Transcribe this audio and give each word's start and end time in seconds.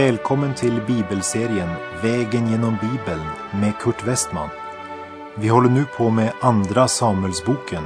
Välkommen 0.00 0.54
till 0.54 0.80
bibelserien 0.86 1.68
Vägen 2.02 2.50
genom 2.50 2.76
Bibeln 2.80 3.26
med 3.52 3.78
Kurt 3.78 4.06
Westman. 4.06 4.48
Vi 5.34 5.48
håller 5.48 5.70
nu 5.70 5.84
på 5.96 6.10
med 6.10 6.32
Andra 6.40 6.88
Samuelsboken. 6.88 7.82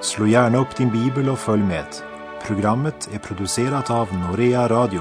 Slå 0.00 0.26
gärna 0.26 0.58
upp 0.58 0.76
din 0.76 0.90
bibel 0.90 1.28
och 1.28 1.38
följ 1.38 1.62
med. 1.62 1.86
Programmet 2.46 3.08
är 3.12 3.18
producerat 3.18 3.90
av 3.90 4.08
Norea 4.14 4.68
Radio. 4.68 5.00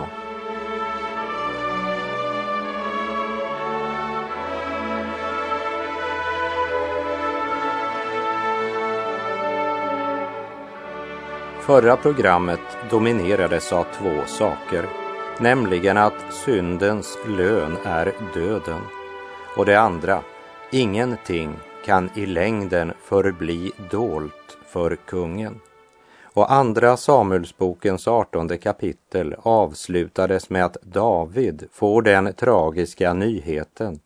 Förra 11.61 11.97
programmet 11.97 12.61
dominerades 12.89 13.73
av 13.73 13.85
två 13.99 14.25
saker, 14.25 15.04
nämligen 15.39 15.97
att 15.97 16.33
syndens 16.45 17.17
lön 17.27 17.77
är 17.83 18.13
döden 18.33 18.81
och 19.57 19.65
det 19.65 19.79
andra, 19.79 20.21
ingenting 20.71 21.55
kan 21.85 22.09
i 22.15 22.25
längden 22.25 22.93
förbli 23.03 23.71
dolt 23.91 24.57
för 24.67 24.95
kungen. 24.95 25.59
Och 26.23 26.51
andra 26.51 26.97
Samuelsbokens 26.97 28.07
artonde 28.07 28.57
kapitel 28.57 29.35
avslutades 29.39 30.49
med 30.49 30.65
att 30.65 30.77
David 30.81 31.67
får 31.71 32.01
den 32.01 32.33
tragiska 32.33 33.13
nyheten 33.13 33.99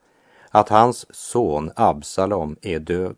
att 0.50 0.70
hans 0.70 1.16
son 1.16 1.72
Absalom 1.76 2.56
är 2.62 2.80
död. 2.80 3.16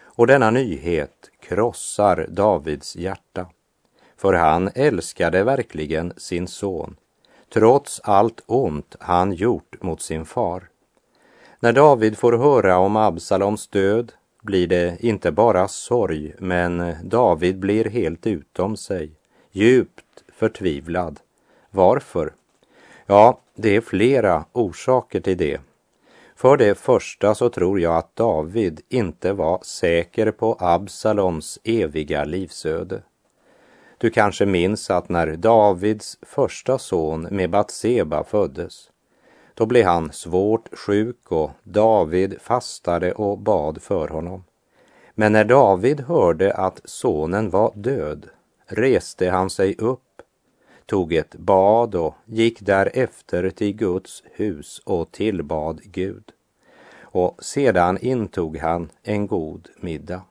Och 0.00 0.26
denna 0.26 0.50
nyhet 0.50 1.30
krossar 1.40 2.26
Davids 2.28 2.96
hjärta. 2.96 3.46
För 4.16 4.32
han 4.32 4.70
älskade 4.74 5.44
verkligen 5.44 6.12
sin 6.16 6.48
son, 6.48 6.96
trots 7.52 8.00
allt 8.04 8.42
ont 8.46 8.96
han 9.00 9.32
gjort 9.32 9.82
mot 9.82 10.02
sin 10.02 10.24
far. 10.24 10.68
När 11.60 11.72
David 11.72 12.18
får 12.18 12.32
höra 12.32 12.78
om 12.78 12.96
Absaloms 12.96 13.68
död 13.68 14.12
blir 14.42 14.66
det 14.66 14.96
inte 15.00 15.32
bara 15.32 15.68
sorg, 15.68 16.34
men 16.38 16.94
David 17.04 17.58
blir 17.58 17.84
helt 17.84 18.26
utom 18.26 18.76
sig, 18.76 19.12
djupt 19.50 20.24
förtvivlad. 20.32 21.20
Varför? 21.70 22.32
Ja, 23.06 23.40
det 23.54 23.76
är 23.76 23.80
flera 23.80 24.44
orsaker 24.52 25.20
till 25.20 25.36
det. 25.36 25.60
För 26.36 26.56
det 26.56 26.78
första 26.78 27.34
så 27.34 27.48
tror 27.48 27.80
jag 27.80 27.96
att 27.96 28.16
David 28.16 28.80
inte 28.88 29.32
var 29.32 29.60
säker 29.62 30.30
på 30.30 30.56
Absaloms 30.60 31.58
eviga 31.64 32.24
livsöde. 32.24 33.02
Du 34.02 34.10
kanske 34.10 34.46
minns 34.46 34.90
att 34.90 35.08
när 35.08 35.36
Davids 35.36 36.18
första 36.22 36.78
son 36.78 37.28
med 37.30 37.50
Batseba 37.50 38.24
föddes, 38.24 38.90
då 39.54 39.66
blev 39.66 39.86
han 39.86 40.12
svårt 40.12 40.68
sjuk 40.78 41.32
och 41.32 41.50
David 41.62 42.40
fastade 42.40 43.12
och 43.12 43.38
bad 43.38 43.82
för 43.82 44.08
honom. 44.08 44.44
Men 45.14 45.32
när 45.32 45.44
David 45.44 46.00
hörde 46.00 46.54
att 46.54 46.80
sonen 46.84 47.50
var 47.50 47.72
död 47.74 48.28
reste 48.66 49.30
han 49.30 49.50
sig 49.50 49.74
upp, 49.78 50.22
tog 50.86 51.12
ett 51.12 51.34
bad 51.34 51.94
och 51.94 52.14
gick 52.24 52.60
därefter 52.60 53.50
till 53.50 53.76
Guds 53.76 54.22
hus 54.32 54.80
och 54.84 55.12
tillbad 55.12 55.80
Gud. 55.84 56.24
Och 57.00 57.44
sedan 57.44 57.98
intog 57.98 58.56
han 58.56 58.90
en 59.02 59.26
god 59.26 59.68
middag. 59.76 60.22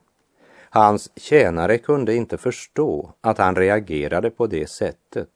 Hans 0.74 1.10
tjänare 1.16 1.78
kunde 1.78 2.14
inte 2.14 2.38
förstå 2.38 3.12
att 3.20 3.38
han 3.38 3.56
reagerade 3.56 4.30
på 4.30 4.46
det 4.46 4.70
sättet. 4.70 5.28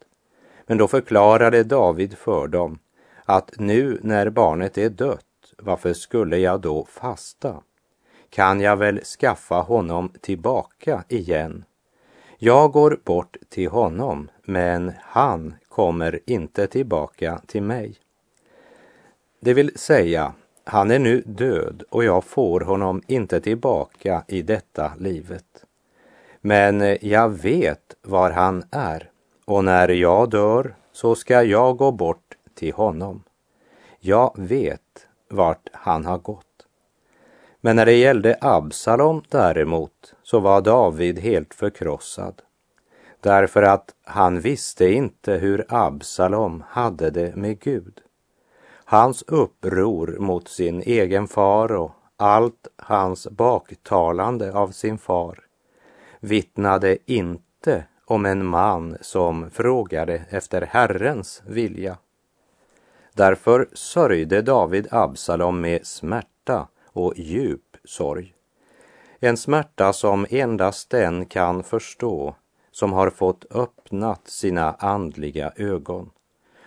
Men 0.67 0.79
då 0.79 0.89
förklarade 0.89 1.65
David 1.65 2.19
för 2.19 2.49
dem 2.49 2.79
att 3.25 3.51
nu 3.59 3.99
när 4.03 4.31
barnet 4.31 4.79
är 4.79 4.91
dött, 4.91 5.25
varför 5.59 5.93
skulle 5.93 6.39
jag 6.39 6.61
då 6.61 6.85
fasta? 6.85 7.63
Kan 8.31 8.61
jag 8.61 8.77
väl 8.77 9.01
skaffa 9.05 9.55
honom 9.55 10.13
tillbaka 10.21 11.05
igen? 11.09 11.65
Jag 12.39 12.73
går 12.73 13.01
bort 13.05 13.37
till 13.49 13.69
honom, 13.69 14.31
men 14.43 14.93
han 15.01 15.55
kommer 15.69 16.21
inte 16.27 16.67
tillbaka 16.67 17.41
till 17.47 17.63
mig. 17.63 17.97
Det 19.41 19.55
vill 19.55 19.79
säga, 19.79 20.33
han 20.69 20.91
är 20.91 20.99
nu 20.99 21.23
död 21.27 21.83
och 21.91 22.05
jag 22.05 22.25
får 22.25 22.61
honom 22.61 23.03
inte 23.07 23.41
tillbaka 23.41 24.25
i 24.29 24.43
detta 24.43 24.93
livet. 24.99 25.65
Men 26.41 26.81
eh, 26.81 27.07
jag 27.07 27.29
vet 27.29 27.95
var 28.03 28.31
han 28.31 28.65
är 28.71 29.11
och 29.45 29.65
när 29.65 29.89
jag 29.89 30.31
dör 30.31 30.75
så 30.93 31.15
ska 31.15 31.43
jag 31.43 31.77
gå 31.77 31.93
bort 31.93 32.37
till 32.55 32.73
honom. 32.73 33.23
Jag 34.01 34.33
vet 34.37 35.07
vart 35.29 35.69
han 35.73 36.05
har 36.05 36.19
gått. 36.19 36.67
Men 37.61 37.77
när 37.77 37.87
det 37.87 37.97
gällde 37.97 38.39
Absalom 38.41 39.23
däremot 39.29 40.15
så 40.23 40.41
var 40.41 40.61
David 40.61 41.19
helt 41.19 41.55
förkrossad. 41.55 42.43
Därför 43.21 43.63
att 43.63 43.95
han 44.05 44.41
visste 44.41 44.89
inte 44.89 45.33
hur 45.33 45.65
Absalom 45.69 46.65
hade 46.69 47.11
det 47.11 47.37
med 47.37 47.61
Gud. 47.61 48.01
Hans 48.89 49.25
uppror 49.27 50.17
mot 50.19 50.49
sin 50.49 50.83
egen 50.83 51.29
far 51.29 51.73
och 51.73 51.93
allt 52.17 52.69
hans 52.77 53.29
baktalande 53.31 54.53
av 54.53 54.71
sin 54.71 54.99
far 54.99 55.39
vittnade 56.21 56.99
inte 57.07 57.85
om 58.05 58.27
en 58.27 58.47
man 58.47 58.97
som 59.01 59.51
frågade 59.51 60.23
efter 60.31 60.63
Herrens 60.63 61.43
vilja. 61.47 61.99
Därför 63.13 63.69
sörjde 63.73 64.43
David 64.43 64.89
Absalom 64.91 65.61
med 65.61 65.87
smärta 65.87 66.69
och 66.87 67.13
djup 67.17 67.77
sorg. 67.85 68.35
En 69.21 69.37
smärta 69.37 69.93
som 69.93 70.27
endast 70.31 70.91
den 70.91 71.27
kan 71.27 71.63
förstå 71.63 72.35
som 72.71 72.93
har 72.93 73.11
fått 73.11 73.45
öppnat 73.51 74.29
sina 74.29 74.73
andliga 74.73 75.53
ögon 75.57 76.11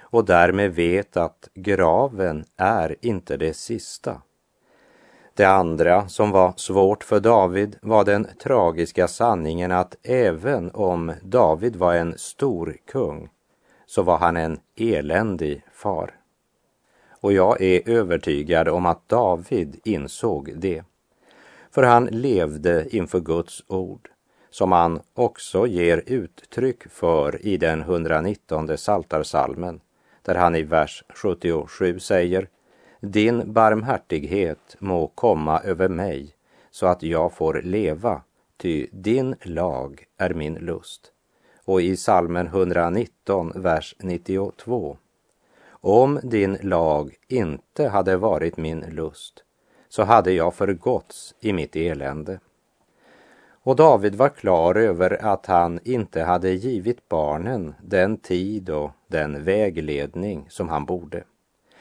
och 0.09 0.25
därmed 0.25 0.75
vet 0.75 1.17
att 1.17 1.49
graven 1.53 2.45
är 2.57 2.95
inte 3.01 3.37
det 3.37 3.53
sista. 3.53 4.21
Det 5.33 5.45
andra 5.45 6.07
som 6.07 6.31
var 6.31 6.53
svårt 6.55 7.03
för 7.03 7.19
David 7.19 7.75
var 7.81 8.05
den 8.05 8.27
tragiska 8.43 9.07
sanningen 9.07 9.71
att 9.71 9.95
även 10.03 10.71
om 10.71 11.13
David 11.23 11.75
var 11.75 11.93
en 11.93 12.17
stor 12.17 12.77
kung 12.87 13.29
så 13.85 14.03
var 14.03 14.17
han 14.17 14.37
en 14.37 14.59
eländig 14.75 15.63
far. 15.73 16.15
Och 17.21 17.33
jag 17.33 17.61
är 17.61 17.89
övertygad 17.89 18.67
om 18.67 18.85
att 18.85 19.09
David 19.09 19.79
insåg 19.83 20.53
det. 20.55 20.83
För 21.71 21.83
han 21.83 22.05
levde 22.05 22.95
inför 22.95 23.19
Guds 23.19 23.63
ord 23.67 24.09
som 24.49 24.71
han 24.71 24.99
också 25.13 25.67
ger 25.67 26.03
uttryck 26.05 26.89
för 26.89 27.45
i 27.45 27.57
den 27.57 27.81
119 27.81 28.77
saltarsalmen 28.77 29.79
där 30.22 30.35
han 30.35 30.56
i 30.56 30.63
vers 30.63 31.03
77 31.09 32.00
säger 32.00 32.47
Din 33.00 33.53
barmhärtighet 33.53 34.75
må 34.80 35.07
komma 35.07 35.59
över 35.59 35.90
mig 35.90 36.35
så 36.72 36.85
att 36.85 37.03
jag 37.03 37.34
får 37.34 37.62
leva, 37.62 38.22
ty 38.57 38.88
din 38.91 39.35
lag 39.41 40.06
är 40.18 40.34
min 40.34 40.53
lust. 40.53 41.12
Och 41.66 41.81
i 41.81 41.97
salmen 41.97 42.47
119, 42.47 43.52
vers 43.56 43.96
92 44.00 44.97
om 45.81 46.19
din 46.24 46.57
lag 46.62 47.16
inte 47.28 47.88
hade 47.88 48.18
varit 48.18 48.57
min 48.57 48.80
lust 48.80 49.44
så 49.89 50.04
hade 50.04 50.31
jag 50.31 50.56
förgåtts 50.56 51.36
i 51.39 51.54
mitt 51.54 51.75
elände. 51.75 52.39
Och 53.63 53.75
David 53.75 54.15
var 54.15 54.29
klar 54.29 54.75
över 54.75 55.25
att 55.25 55.45
han 55.45 55.79
inte 55.83 56.21
hade 56.21 56.50
givit 56.50 57.09
barnen 57.09 57.75
den 57.83 58.17
tid 58.17 58.69
och 58.69 58.91
den 59.07 59.44
vägledning 59.44 60.45
som 60.50 60.69
han 60.69 60.85
borde. 60.85 61.23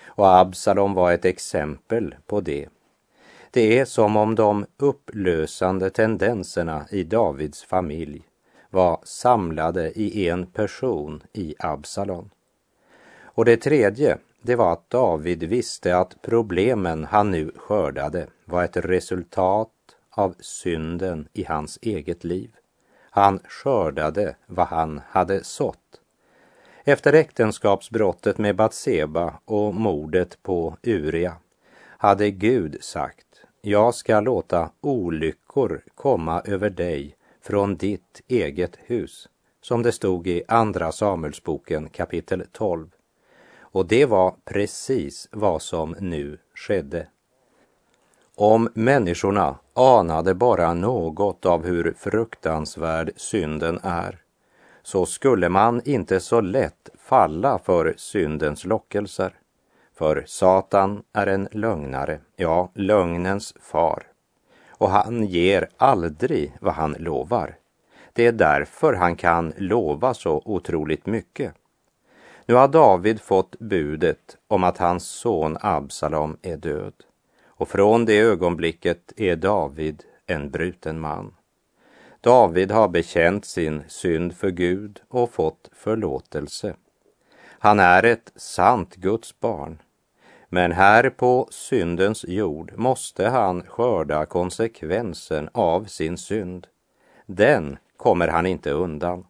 Och 0.06 0.38
Absalom 0.38 0.94
var 0.94 1.12
ett 1.12 1.24
exempel 1.24 2.14
på 2.26 2.40
det. 2.40 2.68
Det 3.50 3.78
är 3.78 3.84
som 3.84 4.16
om 4.16 4.34
de 4.34 4.66
upplösande 4.76 5.90
tendenserna 5.90 6.86
i 6.90 7.04
Davids 7.04 7.64
familj 7.64 8.22
var 8.70 9.00
samlade 9.04 9.92
i 10.00 10.28
en 10.28 10.46
person 10.46 11.22
i 11.32 11.54
Absalom. 11.58 12.30
Och 13.22 13.44
det 13.44 13.56
tredje, 13.56 14.18
det 14.42 14.56
var 14.56 14.72
att 14.72 14.90
David 14.90 15.42
visste 15.42 15.96
att 15.96 16.22
problemen 16.22 17.04
han 17.04 17.30
nu 17.30 17.52
skördade 17.56 18.26
var 18.44 18.64
ett 18.64 18.76
resultat 18.76 19.68
av 20.18 20.34
synden 20.40 21.28
i 21.32 21.44
hans 21.44 21.78
eget 21.82 22.24
liv. 22.24 22.50
Han 23.10 23.40
skördade 23.48 24.36
vad 24.46 24.66
han 24.66 25.00
hade 25.08 25.44
sått. 25.44 26.00
Efter 26.84 27.12
äktenskapsbrottet 27.12 28.38
med 28.38 28.56
Batseba 28.56 29.40
och 29.44 29.74
mordet 29.74 30.42
på 30.42 30.76
Uria 30.82 31.36
hade 31.80 32.30
Gud 32.30 32.76
sagt, 32.80 33.26
jag 33.60 33.94
ska 33.94 34.20
låta 34.20 34.70
olyckor 34.80 35.82
komma 35.94 36.42
över 36.44 36.70
dig 36.70 37.16
från 37.42 37.76
ditt 37.76 38.22
eget 38.28 38.76
hus, 38.76 39.28
som 39.60 39.82
det 39.82 39.92
stod 39.92 40.26
i 40.26 40.42
Andra 40.48 40.92
Samuelsboken 40.92 41.88
kapitel 41.88 42.44
12. 42.52 42.88
Och 43.60 43.86
det 43.86 44.04
var 44.04 44.34
precis 44.44 45.28
vad 45.32 45.62
som 45.62 45.96
nu 46.00 46.38
skedde. 46.54 47.06
Om 48.40 48.68
människorna 48.74 49.56
anade 49.74 50.34
bara 50.34 50.74
något 50.74 51.46
av 51.46 51.66
hur 51.66 51.94
fruktansvärd 51.98 53.10
synden 53.16 53.80
är, 53.82 54.18
så 54.82 55.06
skulle 55.06 55.48
man 55.48 55.80
inte 55.84 56.20
så 56.20 56.40
lätt 56.40 56.88
falla 56.98 57.58
för 57.58 57.94
syndens 57.96 58.64
lockelser. 58.64 59.32
För 59.94 60.24
Satan 60.26 61.02
är 61.12 61.26
en 61.26 61.48
lögnare, 61.52 62.20
ja, 62.36 62.70
lögnens 62.74 63.54
far. 63.60 64.02
Och 64.68 64.90
han 64.90 65.24
ger 65.24 65.68
aldrig 65.76 66.56
vad 66.60 66.74
han 66.74 66.96
lovar. 66.98 67.56
Det 68.12 68.26
är 68.26 68.32
därför 68.32 68.94
han 68.94 69.16
kan 69.16 69.52
lova 69.56 70.14
så 70.14 70.42
otroligt 70.44 71.06
mycket. 71.06 71.54
Nu 72.46 72.54
har 72.54 72.68
David 72.68 73.20
fått 73.20 73.58
budet 73.58 74.36
om 74.48 74.64
att 74.64 74.78
hans 74.78 75.06
son 75.06 75.56
Absalom 75.60 76.36
är 76.42 76.56
död. 76.56 76.94
Och 77.58 77.68
från 77.68 78.04
det 78.04 78.18
ögonblicket 78.18 79.12
är 79.16 79.36
David 79.36 80.02
en 80.26 80.50
bruten 80.50 81.00
man. 81.00 81.34
David 82.20 82.70
har 82.70 82.88
bekänt 82.88 83.44
sin 83.44 83.82
synd 83.88 84.36
för 84.36 84.50
Gud 84.50 85.00
och 85.08 85.32
fått 85.32 85.70
förlåtelse. 85.72 86.74
Han 87.58 87.80
är 87.80 88.02
ett 88.02 88.32
sant 88.36 88.94
Guds 88.94 89.40
barn. 89.40 89.82
Men 90.48 90.72
här 90.72 91.10
på 91.10 91.48
syndens 91.50 92.24
jord 92.28 92.72
måste 92.76 93.28
han 93.28 93.62
skörda 93.62 94.26
konsekvensen 94.26 95.48
av 95.52 95.84
sin 95.84 96.18
synd. 96.18 96.66
Den 97.26 97.78
kommer 97.96 98.28
han 98.28 98.46
inte 98.46 98.70
undan. 98.70 99.24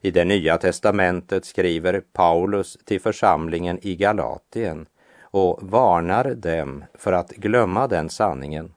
I 0.00 0.10
det 0.10 0.24
nya 0.24 0.58
testamentet 0.58 1.44
skriver 1.44 2.00
Paulus 2.12 2.78
till 2.84 3.00
församlingen 3.00 3.78
i 3.82 3.96
Galatien 3.96 4.86
och 5.32 5.58
varnar 5.62 6.34
dem 6.34 6.84
för 6.94 7.12
att 7.12 7.30
glömma 7.30 7.86
den 7.86 8.08
sanningen. 8.08 8.74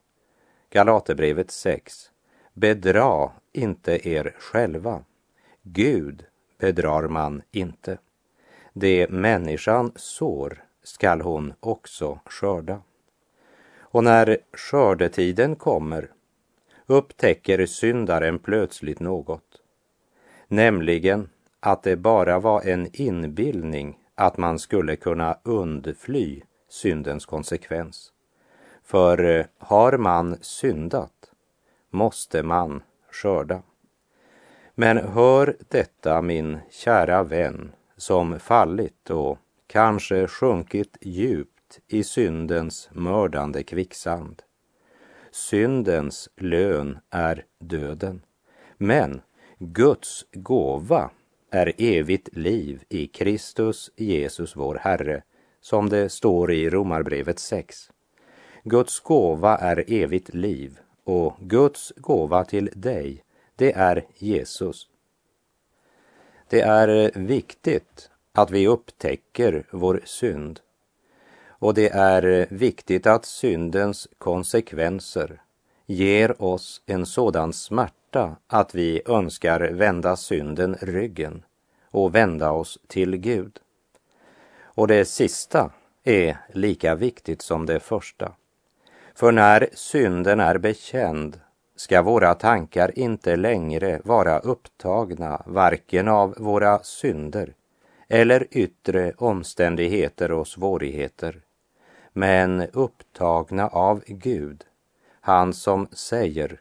Galaterbrevet 0.69 1.51
6. 1.51 2.11
Bedra 2.53 3.31
inte 3.53 4.09
er 4.09 4.35
själva. 4.39 5.03
Gud 5.61 6.25
bedrar 6.57 7.07
man 7.07 7.41
inte. 7.51 7.97
Det 8.73 9.09
människan 9.09 9.91
sår 9.95 10.63
skall 10.83 11.21
hon 11.21 11.53
också 11.59 12.19
skörda. 12.25 12.81
Och 13.79 14.03
när 14.03 14.37
skördetiden 14.53 15.55
kommer 15.55 16.11
upptäcker 16.85 17.65
syndaren 17.65 18.39
plötsligt 18.39 18.99
något, 18.99 19.61
nämligen 20.47 21.29
att 21.59 21.83
det 21.83 21.95
bara 21.95 22.39
var 22.39 22.61
en 22.61 22.89
inbildning 22.93 24.04
att 24.15 24.37
man 24.37 24.59
skulle 24.59 24.95
kunna 24.95 25.37
undfly 25.43 26.41
syndens 26.69 27.25
konsekvens. 27.25 28.11
För 28.83 29.23
eh, 29.23 29.45
har 29.57 29.97
man 29.97 30.37
syndat 30.41 31.31
måste 31.89 32.43
man 32.43 32.83
skörda. 33.11 33.61
Men 34.75 34.97
hör 34.97 35.57
detta 35.69 36.21
min 36.21 36.59
kära 36.69 37.23
vän 37.23 37.71
som 37.97 38.39
fallit 38.39 39.09
och 39.09 39.37
kanske 39.67 40.27
sjunkit 40.27 40.97
djupt 41.01 41.79
i 41.87 42.03
syndens 42.03 42.89
mördande 42.91 43.63
kvicksand. 43.63 44.41
Syndens 45.31 46.29
lön 46.37 46.99
är 47.09 47.45
döden, 47.59 48.21
men 48.77 49.21
Guds 49.59 50.25
gåva 50.31 51.09
är 51.55 51.73
evigt 51.77 52.29
liv 52.35 52.83
i 52.89 53.07
Kristus 53.07 53.91
Jesus 53.95 54.55
vår 54.55 54.75
Herre, 54.81 55.23
som 55.61 55.89
det 55.89 56.09
står 56.09 56.51
i 56.51 56.69
Romarbrevet 56.69 57.39
6. 57.39 57.91
Guds 58.63 58.99
gåva 58.99 59.57
är 59.57 59.83
evigt 59.87 60.33
liv 60.33 60.79
och 61.03 61.33
Guds 61.39 61.93
gåva 61.95 62.45
till 62.45 62.69
dig, 62.75 63.23
det 63.55 63.71
är 63.71 64.05
Jesus. 64.15 64.89
Det 66.49 66.61
är 66.61 67.11
viktigt 67.19 68.09
att 68.33 68.51
vi 68.51 68.67
upptäcker 68.67 69.63
vår 69.71 70.01
synd. 70.05 70.59
Och 71.47 71.73
det 71.73 71.89
är 71.89 72.47
viktigt 72.49 73.07
att 73.07 73.25
syndens 73.25 74.07
konsekvenser 74.17 75.41
ger 75.85 76.41
oss 76.41 76.81
en 76.85 77.05
sådan 77.05 77.53
smärta 77.53 78.04
att 78.47 78.75
vi 78.75 79.01
önskar 79.05 79.59
vända 79.59 80.15
synden 80.15 80.77
ryggen 80.81 81.43
och 81.91 82.15
vända 82.15 82.51
oss 82.51 82.79
till 82.87 83.17
Gud. 83.17 83.59
Och 84.63 84.87
det 84.87 85.05
sista 85.05 85.71
är 86.03 86.37
lika 86.53 86.95
viktigt 86.95 87.41
som 87.41 87.65
det 87.65 87.79
första. 87.79 88.31
För 89.15 89.31
när 89.31 89.69
synden 89.73 90.39
är 90.39 90.57
bekänd 90.57 91.39
ska 91.75 92.01
våra 92.01 92.35
tankar 92.35 92.99
inte 92.99 93.35
längre 93.35 94.01
vara 94.03 94.39
upptagna 94.39 95.41
varken 95.45 96.07
av 96.07 96.35
våra 96.37 96.83
synder 96.83 97.53
eller 98.07 98.47
yttre 98.51 99.13
omständigheter 99.17 100.31
och 100.31 100.47
svårigheter, 100.47 101.41
men 102.13 102.61
upptagna 102.61 103.67
av 103.67 104.03
Gud, 104.07 104.63
han 105.21 105.53
som 105.53 105.87
säger 105.91 106.59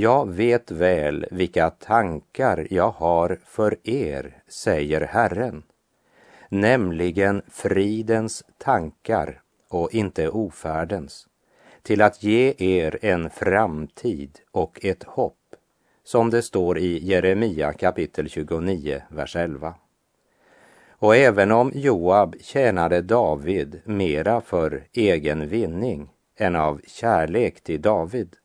jag 0.00 0.28
vet 0.30 0.70
väl 0.70 1.26
vilka 1.30 1.70
tankar 1.70 2.66
jag 2.70 2.90
har 2.90 3.38
för 3.44 3.76
er, 3.84 4.42
säger 4.48 5.00
Herren, 5.00 5.62
nämligen 6.48 7.42
fridens 7.48 8.44
tankar 8.58 9.40
och 9.68 9.94
inte 9.94 10.28
ofärdens, 10.28 11.26
till 11.82 12.02
att 12.02 12.22
ge 12.22 12.54
er 12.58 12.98
en 13.02 13.30
framtid 13.30 14.38
och 14.50 14.84
ett 14.84 15.04
hopp, 15.04 15.54
som 16.04 16.30
det 16.30 16.42
står 16.42 16.78
i 16.78 17.06
Jeremia 17.06 17.72
kapitel 17.72 18.28
29, 18.28 19.02
vers 19.08 19.36
11. 19.36 19.74
Och 20.90 21.16
även 21.16 21.52
om 21.52 21.72
Joab 21.74 22.36
tjänade 22.40 23.02
David 23.02 23.80
mera 23.84 24.40
för 24.40 24.84
egen 24.92 25.48
vinning 25.48 26.08
än 26.36 26.56
av 26.56 26.80
kärlek 26.86 27.60
till 27.60 27.82
David, 27.82 28.36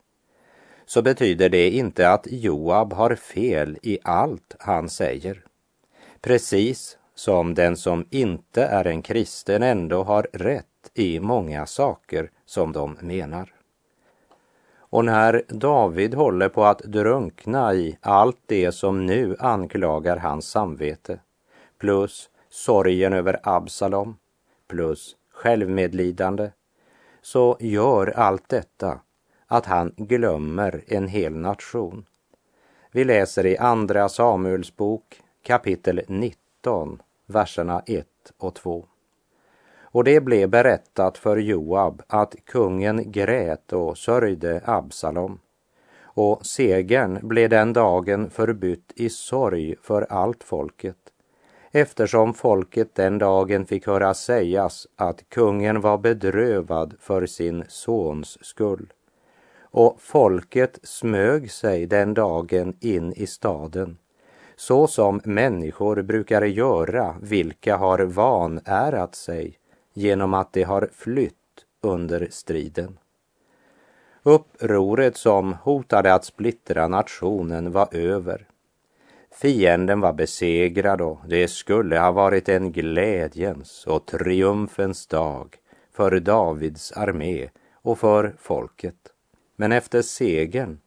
så 0.85 1.01
betyder 1.01 1.49
det 1.49 1.69
inte 1.69 2.09
att 2.09 2.27
Joab 2.31 2.93
har 2.93 3.15
fel 3.15 3.77
i 3.81 3.99
allt 4.03 4.55
han 4.59 4.89
säger. 4.89 5.43
Precis 6.21 6.97
som 7.15 7.53
den 7.53 7.77
som 7.77 8.05
inte 8.09 8.63
är 8.63 8.87
en 8.87 9.01
kristen 9.01 9.63
ändå 9.63 10.03
har 10.03 10.27
rätt 10.33 10.65
i 10.93 11.19
många 11.19 11.65
saker 11.65 12.29
som 12.45 12.71
de 12.71 12.97
menar. 13.01 13.53
Och 14.77 15.05
när 15.05 15.43
David 15.47 16.13
håller 16.13 16.49
på 16.49 16.65
att 16.65 16.79
drunkna 16.79 17.73
i 17.73 17.97
allt 18.01 18.39
det 18.45 18.71
som 18.71 19.05
nu 19.05 19.35
anklagar 19.39 20.17
hans 20.17 20.49
samvete, 20.49 21.19
plus 21.77 22.29
sorgen 22.49 23.13
över 23.13 23.39
Absalom 23.43 24.17
plus 24.67 25.15
självmedlidande, 25.31 26.49
så 27.21 27.57
gör 27.59 28.07
allt 28.07 28.49
detta 28.49 28.99
att 29.47 29.65
han 29.65 29.93
glömmer 29.97 30.83
en 30.87 31.07
hel 31.07 31.35
nation. 31.35 32.05
Vi 32.91 33.03
läser 33.03 33.45
i 33.45 33.57
Andra 33.57 34.09
Samuels 34.09 34.75
bok 34.75 35.21
kapitel 35.43 36.01
19, 36.07 37.01
verserna 37.25 37.83
1 37.85 38.07
och 38.37 38.55
2. 38.55 38.85
Och 39.81 40.03
det 40.03 40.21
blev 40.21 40.49
berättat 40.49 41.17
för 41.17 41.37
Joab 41.37 42.01
att 42.07 42.35
kungen 42.45 43.11
grät 43.11 43.73
och 43.73 43.97
sörjde 43.97 44.61
Absalom. 44.65 45.39
Och 46.03 46.45
segern 46.45 47.27
blev 47.27 47.49
den 47.49 47.73
dagen 47.73 48.29
förbytt 48.29 48.93
i 48.95 49.09
sorg 49.09 49.75
för 49.81 50.01
allt 50.09 50.43
folket 50.43 50.97
eftersom 51.75 52.33
folket 52.33 52.95
den 52.95 53.17
dagen 53.17 53.65
fick 53.65 53.87
höra 53.87 54.13
sägas 54.13 54.87
att 54.95 55.29
kungen 55.29 55.81
var 55.81 55.97
bedrövad 55.97 56.95
för 56.99 57.25
sin 57.25 57.63
sons 57.67 58.45
skull. 58.45 58.93
Och 59.73 59.97
folket 60.01 60.79
smög 60.83 61.51
sig 61.51 61.85
den 61.85 62.13
dagen 62.13 62.77
in 62.79 63.13
i 63.13 63.27
staden, 63.27 63.97
så 64.55 64.87
som 64.87 65.21
människor 65.23 66.01
brukar 66.01 66.41
göra 66.41 67.15
vilka 67.21 67.77
har 67.77 67.99
vanärat 67.99 69.15
sig 69.15 69.57
genom 69.93 70.33
att 70.33 70.53
de 70.53 70.63
har 70.63 70.89
flytt 70.93 71.65
under 71.81 72.27
striden. 72.31 72.97
Upproret 74.23 75.17
som 75.17 75.53
hotade 75.53 76.13
att 76.13 76.25
splittra 76.25 76.87
nationen 76.87 77.71
var 77.71 77.95
över 77.95 78.47
Fienden 79.31 79.99
var 79.99 80.13
besegrad 80.13 81.01
och 81.01 81.19
det 81.27 81.47
skulle 81.47 81.99
ha 81.99 82.11
varit 82.11 82.49
en 82.49 82.71
glädjens 82.71 83.87
och 83.87 84.05
triumfens 84.05 85.07
dag 85.07 85.55
för 85.93 86.19
Davids 86.19 86.91
armé 86.91 87.49
och 87.73 87.99
för 87.99 88.35
folket. 88.39 89.12
Men 89.55 89.71
efter 89.71 90.01
segern 90.01 90.79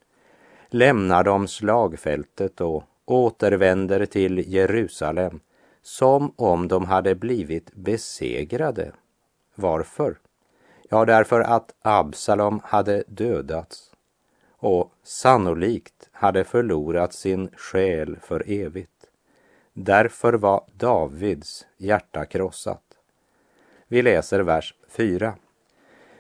lämnar 0.69 1.25
de 1.25 1.49
slagfältet 1.49 2.61
och 2.61 2.85
återvänder 3.05 4.07
till 4.07 4.53
Jerusalem 4.55 5.41
som 5.83 6.33
om 6.37 6.69
de 6.69 6.85
hade 6.85 7.15
blivit 7.15 7.75
besegrade. 7.75 8.93
Varför? 9.55 10.19
Ja, 10.89 11.05
därför 11.05 11.41
att 11.41 11.75
Absalom 11.83 12.61
hade 12.65 13.05
dödats 13.07 13.93
och 14.59 14.93
sannolikt 15.03 16.09
hade 16.13 16.45
förlorat 16.45 17.13
sin 17.13 17.49
själ 17.57 18.17
för 18.23 18.51
evigt. 18.51 18.91
Därför 19.73 20.33
var 20.33 20.65
Davids 20.73 21.67
hjärta 21.77 22.25
krossat. 22.25 22.83
Vi 23.89 24.03
läser 24.03 24.41
vers 24.41 24.75
4. 24.89 25.35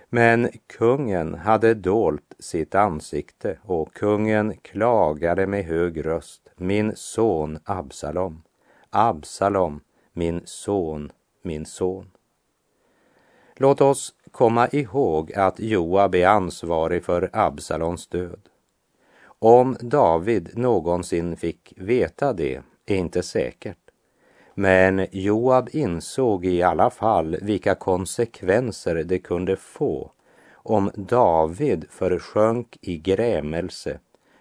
Men 0.09 0.51
kungen 0.67 1.35
hade 1.35 1.75
dolt 1.75 2.26
sitt 2.39 2.75
ansikte 2.75 3.59
och 3.63 3.95
kungen 3.95 4.57
klagade 4.57 5.47
med 5.47 5.65
hög 5.65 6.07
röst. 6.07 6.51
Min 6.57 6.93
son 6.97 7.59
Absalom, 7.65 8.43
Absalom, 8.91 9.81
min 10.13 10.41
son, 10.45 11.13
min 11.43 11.67
son. 11.67 12.11
Låt 13.57 13.81
oss 13.81 14.15
komma 14.31 14.69
ihåg 14.69 15.33
att 15.33 15.61
Joab 15.61 16.15
är 16.15 16.27
ansvarig 16.27 17.05
för 17.05 17.31
Absalons 17.33 18.07
död. 18.07 18.49
Om 19.39 19.77
David 19.81 20.51
någonsin 20.59 21.37
fick 21.37 21.73
veta 21.77 22.33
det 22.33 22.63
är 22.87 22.97
inte 22.97 23.23
säkert. 23.23 23.79
Men 24.55 25.07
Joab 25.13 25.69
insåg 25.73 26.45
i 26.45 26.63
alla 26.63 26.91
fall 26.91 27.37
vilka 27.43 27.75
konsekvenser 27.75 28.95
det 28.95 29.19
kunde 29.19 29.57
få 29.57 30.13
om 30.71 30.91
David 30.95 31.85
försjönk 31.91 32.79
i 32.81 32.99
grämelse 32.99 33.99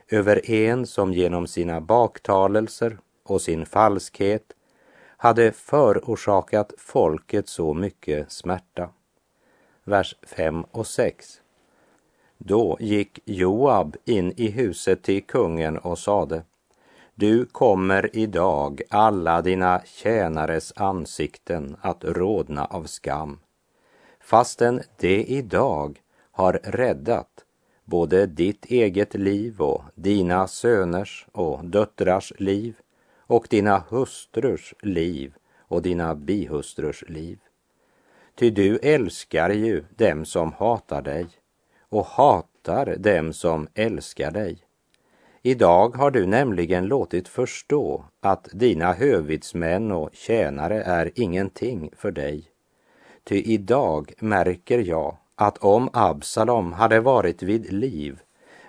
över 0.10 0.51
en 0.51 0.88
som 0.88 1.13
genom 1.13 1.48
sina 1.48 1.82
baktalelser 1.82 2.98
och 3.24 3.41
sin 3.41 3.65
falskhet 3.65 4.53
hade 5.17 5.51
förorsakat 5.51 6.74
folket 6.77 7.50
så 7.50 7.74
mycket 7.74 8.32
smärta. 8.32 8.89
Vers 9.84 10.15
5 10.22 10.63
och 10.72 10.88
6. 10.88 11.41
Då 12.38 12.77
gick 12.79 13.20
Joab 13.25 13.96
in 14.05 14.34
i 14.38 14.50
huset 14.50 15.03
till 15.03 15.24
kungen 15.24 15.77
och 15.77 16.00
sade 16.00 16.44
du 17.17 17.46
kommer 17.46 18.10
idag 18.13 18.82
alla 18.89 19.41
dina 19.41 19.82
tjänares 19.86 20.74
ansikten 20.75 21.77
att 21.82 22.03
rodna 22.03 22.65
av 22.65 22.84
skam, 22.84 23.39
fastän 24.20 24.82
det 24.98 25.24
idag 25.24 26.01
har 26.35 26.59
räddat 26.63 27.45
både 27.85 28.25
ditt 28.25 28.65
eget 28.65 29.13
liv 29.13 29.61
och 29.61 29.83
dina 29.95 30.47
söners 30.47 31.27
och 31.31 31.65
döttrars 31.65 32.33
liv 32.39 32.75
och 33.19 33.47
dina 33.49 33.83
hustrurs 33.89 34.73
liv 34.81 35.33
och 35.57 35.81
dina 35.81 36.15
bihustrurs 36.15 37.03
liv. 37.07 37.39
Ty 38.35 38.49
du 38.49 38.77
älskar 38.77 39.49
ju 39.49 39.83
dem 39.89 40.25
som 40.25 40.51
hatar 40.51 41.01
dig 41.01 41.27
och 41.89 42.05
hatar 42.05 42.95
dem 42.95 43.33
som 43.33 43.67
älskar 43.73 44.31
dig. 44.31 44.57
Idag 45.41 45.95
har 45.95 46.11
du 46.11 46.25
nämligen 46.25 46.85
låtit 46.85 47.27
förstå 47.27 48.05
att 48.19 48.49
dina 48.53 48.93
hövitsmän 48.93 49.91
och 49.91 50.09
tjänare 50.13 50.83
är 50.83 51.11
ingenting 51.15 51.91
för 51.97 52.11
dig. 52.11 52.43
Ty 53.23 53.41
idag 53.41 54.13
märker 54.19 54.79
jag 54.79 55.17
att 55.35 55.57
om 55.57 55.89
Absalom 55.93 56.73
hade 56.73 56.99
varit 56.99 57.43
vid 57.43 57.73
liv, 57.73 58.19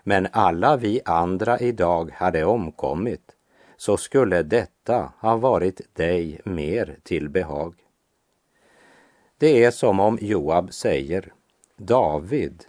men 0.03 0.29
alla 0.33 0.77
vi 0.77 1.01
andra 1.05 1.59
idag 1.59 2.11
hade 2.15 2.45
omkommit, 2.45 3.33
så 3.77 3.97
skulle 3.97 4.43
detta 4.43 5.13
ha 5.19 5.37
varit 5.37 5.81
dig 5.95 6.41
mer 6.45 6.99
till 7.03 7.29
behag. 7.29 7.75
Det 9.39 9.65
är 9.65 9.71
som 9.71 10.01
om 10.01 10.19
Joab 10.21 10.73
säger, 10.73 11.33
David, 11.77 12.65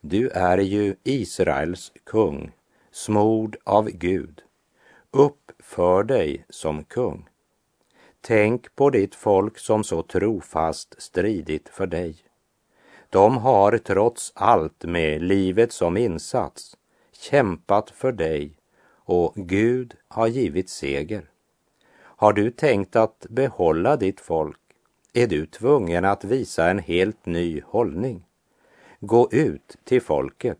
du 0.00 0.28
är 0.28 0.58
ju 0.58 0.96
Israels 1.02 1.92
kung 2.04 2.52
smord 2.90 3.56
av 3.64 3.90
Gud. 3.90 4.42
Uppför 5.10 6.02
dig 6.04 6.44
som 6.48 6.84
kung. 6.84 7.28
Tänk 8.20 8.76
på 8.76 8.90
ditt 8.90 9.14
folk 9.14 9.58
som 9.58 9.84
så 9.84 10.02
trofast 10.02 11.02
stridit 11.02 11.68
för 11.68 11.86
dig. 11.86 12.23
De 13.14 13.38
har 13.38 13.78
trots 13.78 14.32
allt 14.34 14.84
med 14.84 15.22
livet 15.22 15.72
som 15.72 15.96
insats 15.96 16.76
kämpat 17.12 17.90
för 17.90 18.12
dig 18.12 18.56
och 18.86 19.32
Gud 19.36 19.94
har 20.08 20.26
givit 20.26 20.68
seger. 20.68 21.30
Har 21.94 22.32
du 22.32 22.50
tänkt 22.50 22.96
att 22.96 23.26
behålla 23.28 23.96
ditt 23.96 24.20
folk 24.20 24.60
är 25.12 25.26
du 25.26 25.46
tvungen 25.46 26.04
att 26.04 26.24
visa 26.24 26.70
en 26.70 26.78
helt 26.78 27.26
ny 27.26 27.60
hållning. 27.60 28.24
Gå 29.00 29.28
ut 29.32 29.76
till 29.84 30.02
folket 30.02 30.58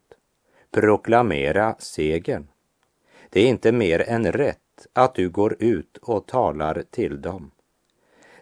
proklamera 0.70 1.74
segern. 1.78 2.46
Det 3.30 3.40
är 3.40 3.46
inte 3.46 3.72
mer 3.72 4.08
än 4.08 4.32
rätt 4.32 4.86
att 4.92 5.14
du 5.14 5.28
går 5.28 5.56
ut 5.58 5.96
och 5.96 6.26
talar 6.26 6.82
till 6.90 7.22
dem. 7.22 7.50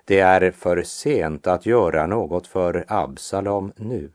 Det 0.05 0.21
är 0.21 0.51
för 0.51 0.83
sent 0.83 1.47
att 1.47 1.67
göra 1.67 2.07
något 2.07 2.47
för 2.47 2.85
Absalom 2.89 3.73
nu. 3.77 4.11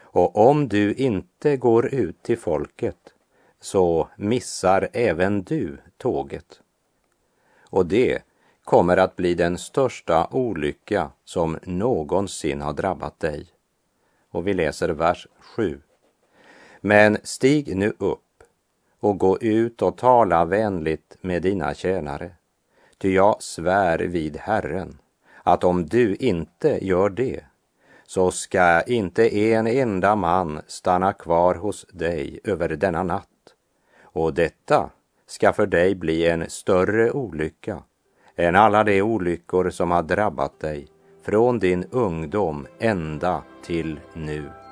Och 0.00 0.36
om 0.36 0.68
du 0.68 0.94
inte 0.94 1.56
går 1.56 1.94
ut 1.94 2.22
till 2.22 2.38
folket 2.38 3.14
så 3.60 4.08
missar 4.16 4.88
även 4.92 5.42
du 5.42 5.78
tåget. 5.96 6.60
Och 7.70 7.86
det 7.86 8.22
kommer 8.64 8.96
att 8.96 9.16
bli 9.16 9.34
den 9.34 9.58
största 9.58 10.28
olycka 10.30 11.10
som 11.24 11.58
någonsin 11.62 12.60
har 12.60 12.72
drabbat 12.72 13.20
dig. 13.20 13.46
Och 14.30 14.46
vi 14.46 14.54
läser 14.54 14.88
vers 14.88 15.26
7. 15.38 15.80
Men 16.80 17.18
stig 17.22 17.76
nu 17.76 17.92
upp 17.98 18.20
och 19.00 19.18
gå 19.18 19.38
ut 19.38 19.82
och 19.82 19.96
tala 19.96 20.44
vänligt 20.44 21.16
med 21.20 21.42
dina 21.42 21.74
tjänare. 21.74 22.30
Ty 22.98 23.14
jag 23.14 23.42
svär 23.42 23.98
vid 23.98 24.36
Herren 24.36 24.98
att 25.44 25.64
om 25.64 25.86
du 25.86 26.14
inte 26.14 26.86
gör 26.86 27.10
det 27.10 27.40
så 28.06 28.30
ska 28.30 28.82
inte 28.82 29.38
en 29.38 29.66
enda 29.66 30.16
man 30.16 30.60
stanna 30.66 31.12
kvar 31.12 31.54
hos 31.54 31.86
dig 31.92 32.40
över 32.44 32.68
denna 32.68 33.02
natt. 33.02 33.28
Och 34.02 34.34
detta 34.34 34.90
ska 35.26 35.52
för 35.52 35.66
dig 35.66 35.94
bli 35.94 36.26
en 36.28 36.50
större 36.50 37.10
olycka 37.10 37.82
än 38.36 38.56
alla 38.56 38.84
de 38.84 39.02
olyckor 39.02 39.70
som 39.70 39.90
har 39.90 40.02
drabbat 40.02 40.60
dig 40.60 40.88
från 41.22 41.58
din 41.58 41.84
ungdom 41.90 42.66
ända 42.78 43.42
till 43.62 44.00
nu. 44.14 44.63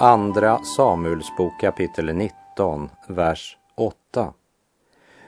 Andra 0.00 0.58
Samuelsbok 0.64 1.60
kapitel 1.60 2.14
19, 2.14 2.90
vers 3.08 3.58
8. 3.74 4.34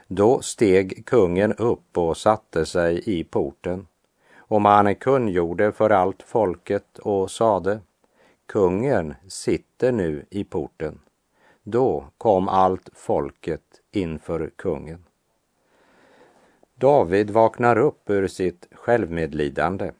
Då 0.07 0.41
steg 0.41 1.05
kungen 1.05 1.53
upp 1.53 1.97
och 1.97 2.17
satte 2.17 2.65
sig 2.65 3.03
i 3.05 3.23
porten 3.23 3.87
och 4.37 4.61
man 4.61 4.95
kungjorde 4.95 5.71
för 5.71 5.89
allt 5.89 6.23
folket 6.23 6.99
och 6.99 7.31
sade 7.31 7.79
Kungen 8.45 9.15
sitter 9.27 9.91
nu 9.91 10.25
i 10.29 10.43
porten. 10.43 10.99
Då 11.63 12.05
kom 12.17 12.47
allt 12.47 12.89
folket 12.93 13.81
inför 13.91 14.51
kungen. 14.55 15.05
David 16.75 17.29
vaknar 17.29 17.77
upp 17.77 18.09
ur 18.09 18.27
sitt 18.27 18.67
självmedlidande 18.71 19.91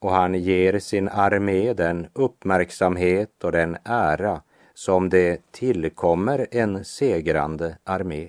och 0.00 0.10
han 0.10 0.34
ger 0.34 0.78
sin 0.78 1.08
armé 1.08 1.72
den 1.72 2.08
uppmärksamhet 2.12 3.44
och 3.44 3.52
den 3.52 3.76
ära 3.84 4.42
som 4.74 5.08
det 5.08 5.52
tillkommer 5.52 6.46
en 6.50 6.84
segrande 6.84 7.76
armé. 7.84 8.28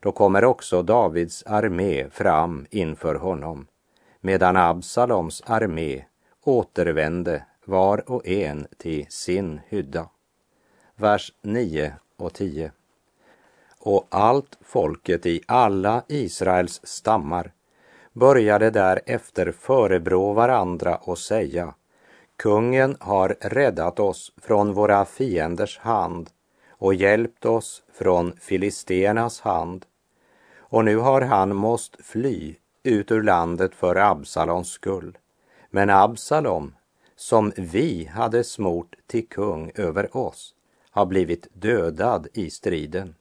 Då 0.00 0.12
kommer 0.12 0.44
också 0.44 0.82
Davids 0.82 1.42
armé 1.46 2.10
fram 2.10 2.66
inför 2.70 3.14
honom, 3.14 3.66
medan 4.20 4.56
Absaloms 4.56 5.42
armé 5.46 6.04
återvände 6.44 7.44
var 7.64 8.10
och 8.10 8.26
en 8.26 8.66
till 8.78 9.06
sin 9.08 9.60
hydda. 9.68 10.08
Vers 10.96 11.32
9 11.42 11.94
och 12.16 12.32
10. 12.32 12.72
Och 13.78 14.06
allt 14.10 14.58
folket 14.60 15.26
i 15.26 15.40
alla 15.46 16.02
Israels 16.08 16.80
stammar 16.84 17.52
började 18.12 18.70
därefter 18.70 19.52
förebrå 19.52 20.32
varandra 20.32 20.96
och 20.96 21.18
säga 21.18 21.74
Kungen 22.36 22.96
har 23.00 23.36
räddat 23.40 24.00
oss 24.00 24.32
från 24.36 24.72
våra 24.72 25.04
fienders 25.04 25.78
hand 25.78 26.30
och 26.70 26.94
hjälpt 26.94 27.44
oss 27.44 27.82
från 27.92 28.32
filisternas 28.40 29.40
hand. 29.40 29.86
Och 30.58 30.84
nu 30.84 30.96
har 30.96 31.20
han 31.20 31.56
måst 31.56 31.96
fly 32.04 32.54
ut 32.82 33.10
ur 33.10 33.22
landet 33.22 33.74
för 33.74 33.96
Absalons 33.96 34.68
skull. 34.68 35.18
Men 35.70 35.90
Absalom, 35.90 36.74
som 37.16 37.52
vi 37.56 38.04
hade 38.04 38.44
smort 38.44 38.96
till 39.06 39.28
kung 39.28 39.72
över 39.74 40.16
oss, 40.16 40.54
har 40.90 41.06
blivit 41.06 41.48
dödad 41.52 42.28
i 42.32 42.50
striden. 42.50 43.14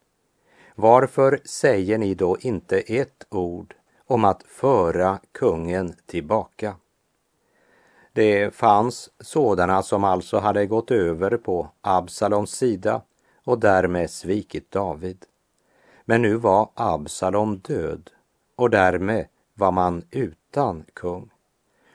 Varför 0.75 1.39
säger 1.45 1.97
ni 1.97 2.15
då 2.15 2.37
inte 2.39 2.79
ett 2.79 3.27
ord 3.29 3.75
om 4.11 4.25
att 4.25 4.43
föra 4.43 5.19
kungen 5.31 5.93
tillbaka? 6.05 6.75
Det 8.13 8.55
fanns 8.55 9.09
sådana 9.19 9.83
som 9.83 10.03
alltså 10.03 10.37
hade 10.37 10.65
gått 10.65 10.91
över 10.91 11.37
på 11.37 11.69
Absaloms 11.81 12.51
sida 12.51 13.01
och 13.43 13.59
därmed 13.59 14.09
svikit 14.09 14.71
David. 14.71 15.25
Men 16.05 16.21
nu 16.21 16.35
var 16.35 16.69
Absalom 16.73 17.57
död 17.57 18.09
och 18.55 18.69
därmed 18.69 19.27
var 19.53 19.71
man 19.71 20.03
utan 20.11 20.85
kung. 20.93 21.29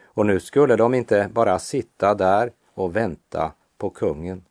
Och 0.05 0.27
nu 0.27 0.41
skulle 0.41 0.77
de 0.77 0.95
inte 0.95 1.31
bara 1.33 1.59
sitta 1.59 2.15
där 2.15 2.53
och 2.75 2.97
vänta 2.97 3.53
på 3.79 3.91
kungen. 3.91 4.45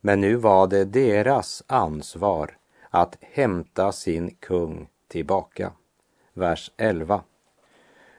Men 0.00 0.20
nu 0.20 0.36
var 0.36 0.66
det 0.66 0.84
deras 0.84 1.62
ansvar 1.66 2.56
att 2.90 3.16
hämta 3.20 3.92
sin 3.92 4.30
kung 4.30 4.88
tillbaka. 5.08 5.72
Vers 6.40 6.70
11. 6.76 7.22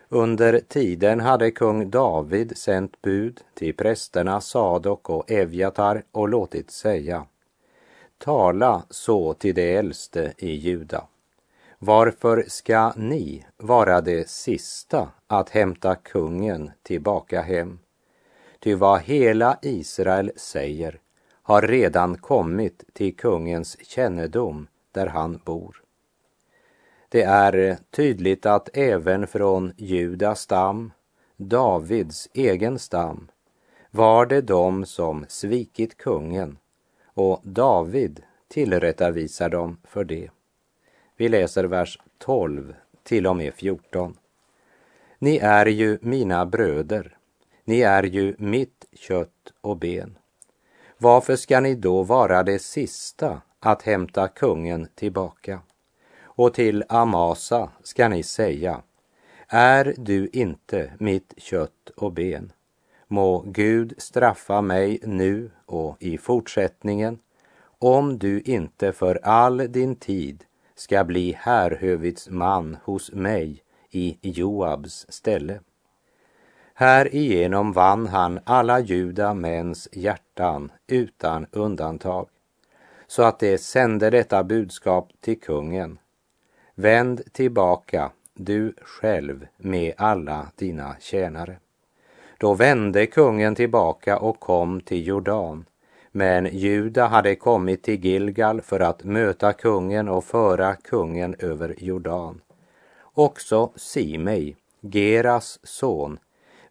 Under 0.10 0.60
tiden 0.60 1.20
hade 1.20 1.52
kung 1.52 1.90
David 1.90 2.58
sänt 2.58 3.02
bud 3.02 3.42
till 3.54 3.76
prästerna 3.76 4.42
Sadok 4.42 5.10
och 5.10 5.32
Evjatar 5.32 6.04
och 6.12 6.30
låtit 6.30 6.72
säga 6.72 7.26
Tala 8.18 8.84
så 8.90 9.34
till 9.34 9.56
de 9.56 9.76
äldste 9.76 10.34
i 10.38 10.52
Juda. 10.52 11.08
Varför 11.80 12.46
ska 12.48 12.94
ni 12.96 13.46
vara 13.58 14.02
det 14.02 14.30
sista 14.30 15.10
att 15.28 15.50
hämta 15.50 15.96
kungen 15.96 16.72
tillbaka 16.84 17.42
hem? 17.42 17.80
Ty 18.60 18.76
vad 18.76 19.02
hela 19.02 19.58
Israel 19.62 20.32
säger 20.36 21.00
har 21.44 21.62
redan 21.62 22.18
kommit 22.18 22.84
till 22.94 23.16
kungens 23.16 23.78
kännedom 23.84 24.68
där 24.92 25.08
han 25.08 25.42
bor. 25.46 25.82
Det 27.12 27.22
är 27.22 27.58
eh, 27.58 27.78
tydligt 27.90 28.46
att 28.46 28.70
även 28.74 29.28
från 29.28 29.74
Judas 29.78 30.42
stam, 30.42 30.92
Davids 31.38 32.30
egen 32.34 32.80
stam, 32.80 33.32
var 33.90 34.26
det 34.26 34.42
de 34.42 34.86
som 34.86 35.26
svikit 35.30 35.98
kungen 35.98 36.58
och 37.14 37.40
David 37.44 38.24
tillrättavisar 38.48 39.50
dem 39.50 39.78
för 39.84 40.04
det. 40.04 40.30
Vi 41.18 41.30
läser 41.30 41.64
vers 41.64 42.00
12 42.18 42.74
till 43.04 43.28
och 43.28 43.36
med 43.36 43.54
14. 43.54 44.18
Ni 45.20 45.38
är 45.38 45.66
ju 45.66 46.00
mina 46.02 46.46
bröder, 46.46 47.18
ni 47.64 47.82
är 47.82 48.04
ju 48.04 48.36
mitt 48.38 48.86
kött 48.94 49.54
och 49.62 49.78
ben. 49.78 50.18
Varför 50.98 51.36
ska 51.36 51.60
ni 51.60 51.76
då 51.76 52.04
vara 52.04 52.44
det 52.44 52.60
sista 52.60 53.42
att 53.60 53.82
hämta 53.82 54.28
kungen 54.28 54.88
tillbaka? 54.96 55.62
Och 56.36 56.54
till 56.54 56.84
Amasa 56.90 57.70
ska 57.84 58.10
ni 58.10 58.24
säga, 58.24 58.82
är 59.48 59.96
du 59.98 60.30
inte 60.34 60.92
mitt 61.00 61.34
kött 61.38 61.90
och 61.98 62.14
ben? 62.14 62.52
Må 63.08 63.44
Gud 63.48 63.94
straffa 63.98 64.62
mig 64.62 65.00
nu 65.04 65.52
och 65.66 65.98
i 66.00 66.18
fortsättningen 66.18 67.20
om 67.80 68.18
du 68.18 68.42
inte 68.42 68.94
för 68.94 69.20
all 69.24 69.58
din 69.58 69.96
tid 69.96 70.44
ska 70.76 71.04
bli 71.04 71.38
härhövitsman 71.40 72.78
hos 72.84 73.12
mig 73.12 73.64
i 73.90 74.18
Joabs 74.22 75.06
ställe. 75.10 75.60
Härigenom 76.74 77.72
vann 77.72 78.08
han 78.08 78.40
alla 78.44 78.80
juda 78.80 79.34
mäns 79.34 79.90
hjärtan 79.92 80.72
utan 80.88 81.46
undantag, 81.52 82.28
så 83.08 83.24
att 83.24 83.40
de 83.40 83.58
sände 83.58 84.10
detta 84.10 84.44
budskap 84.44 85.12
till 85.20 85.40
kungen. 85.40 86.00
Vänd 86.76 87.34
tillbaka, 87.34 88.12
du 88.34 88.74
själv 88.82 89.48
med 89.58 89.94
alla 89.98 90.48
dina 90.56 90.96
tjänare. 91.00 91.58
Då 92.38 92.54
vände 92.54 93.06
kungen 93.06 93.56
tillbaka 93.56 94.18
och 94.18 94.40
kom 94.40 94.82
till 94.82 95.08
Jordan. 95.08 95.66
Men 96.12 96.46
Juda 96.46 97.08
hade 97.08 97.36
kommit 97.36 97.84
till 97.84 98.06
Gilgal 98.06 98.62
för 98.62 98.80
att 98.80 99.04
möta 99.04 99.54
kungen 99.54 100.10
och 100.10 100.24
föra 100.24 100.76
kungen 100.76 101.36
över 101.40 101.76
Jordan. 101.78 102.42
Också 103.14 103.72
Simei, 103.76 104.56
Geras 104.82 105.60
son, 105.64 106.20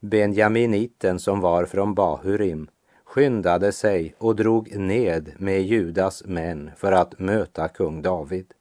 benjaminiten 0.01 1.19
som 1.19 1.41
var 1.41 1.65
från 1.65 1.95
Bahurim, 1.95 2.69
skyndade 3.05 3.73
sig 3.73 4.15
och 4.19 4.37
drog 4.37 4.77
ned 4.77 5.33
med 5.39 5.63
Judas 5.63 6.23
män 6.27 6.71
för 6.77 6.93
att 6.93 7.19
möta 7.19 7.69
kung 7.69 8.03
David. 8.03 8.55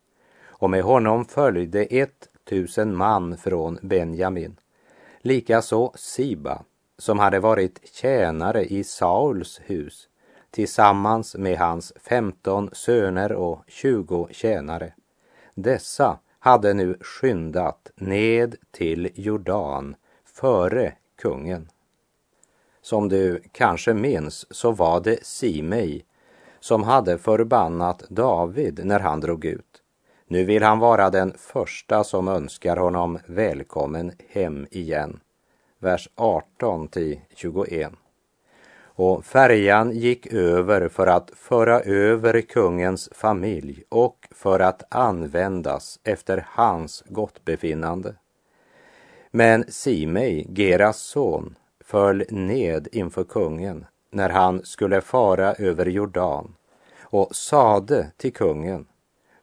Och 0.60 0.70
med 0.70 0.84
honom 0.84 1.26
följde 1.26 1.84
ett 1.84 2.30
tusen 2.50 2.96
man 2.96 3.38
från 3.38 3.80
Benjamin. 3.82 4.56
Likaså 5.22 5.92
Siba, 5.96 6.64
som 6.98 7.20
hade 7.20 7.40
varit 7.40 7.80
tjänare 7.94 8.66
i 8.66 8.84
Sauls 8.84 9.62
hus 9.66 10.10
tillsammans 10.52 11.36
med 11.36 11.58
hans 11.58 11.94
femton 12.10 12.70
söner 12.74 13.32
och 13.32 13.64
tjugo 13.68 14.28
tjänare. 14.32 14.94
Dessa 15.54 16.20
hade 16.40 16.74
nu 16.74 16.98
skyndat 17.02 17.92
ned 17.96 18.56
till 18.72 19.10
Jordan 19.16 19.96
före 20.26 20.94
kungen. 21.16 21.70
Som 22.82 23.10
du 23.10 23.44
kanske 23.52 23.94
minns 23.94 24.54
så 24.54 24.72
var 24.72 25.00
det 25.00 25.26
Simei 25.26 26.06
som 26.60 26.84
hade 26.84 27.18
förbannat 27.18 28.04
David 28.10 28.82
när 28.84 29.00
han 29.00 29.20
drog 29.20 29.46
ut. 29.46 29.84
Nu 30.32 30.44
vill 30.44 30.64
han 30.64 30.80
vara 30.80 31.10
den 31.10 31.34
första 31.38 32.04
som 32.04 32.28
önskar 32.28 32.78
honom 32.78 33.20
välkommen 33.26 34.12
hem 34.30 34.68
igen 34.72 35.20
vers 35.80 36.10
18 36.16 36.88
till 36.88 37.20
21. 37.36 37.92
Och 38.82 39.26
färjan 39.26 39.92
gick 39.92 40.34
över 40.34 40.88
för 40.88 41.08
att 41.08 41.32
föra 41.36 41.80
över 41.82 42.42
kungens 42.42 43.10
familj 43.12 43.84
och 43.90 44.28
för 44.32 44.60
att 44.60 44.84
användas 44.96 46.00
efter 46.04 46.46
hans 46.50 47.04
gottbefinnande. 47.08 48.16
Men 49.32 49.66
Simei, 49.68 50.48
Geras 50.56 50.98
son, 50.98 51.56
föll 51.86 52.24
ned 52.30 52.88
inför 52.92 53.24
kungen 53.24 53.86
när 54.12 54.30
han 54.30 54.62
skulle 54.64 55.02
fara 55.02 55.54
över 55.54 55.86
Jordan 55.86 56.56
och 57.02 57.36
sade 57.36 58.12
till 58.18 58.34
kungen 58.34 58.86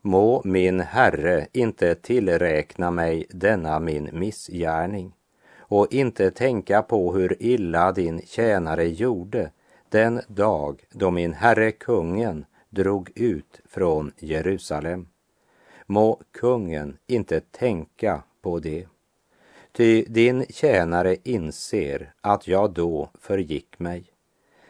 Må 0.07 0.43
min 0.45 0.81
herre 0.81 1.47
inte 1.53 1.95
tillräkna 1.95 2.91
mig 2.91 3.27
denna 3.31 3.81
min 3.81 4.11
missgärning 4.13 5.13
och 5.59 5.93
inte 5.93 6.31
tänka 6.31 6.83
på 6.83 7.15
hur 7.15 7.43
illa 7.43 7.93
din 7.93 8.23
tjänare 8.27 8.89
gjorde 8.89 9.51
den 9.89 10.21
dag 10.29 10.85
då 10.93 11.11
min 11.11 11.33
herre 11.33 11.73
kungen 11.73 12.45
drog 12.71 13.11
ut 13.15 13.61
från 13.69 14.13
Jerusalem. 14.19 15.09
Må 15.87 16.21
kungen 16.33 16.97
inte 17.07 17.41
tänka 17.41 18.23
på 18.43 18.59
det. 18.59 18.87
Ty 19.73 20.05
din 20.05 20.47
tjänare 20.49 21.17
inser 21.23 22.13
att 22.21 22.49
jag 22.49 22.73
då 22.73 23.11
förgick 23.21 23.79
mig. 23.79 24.05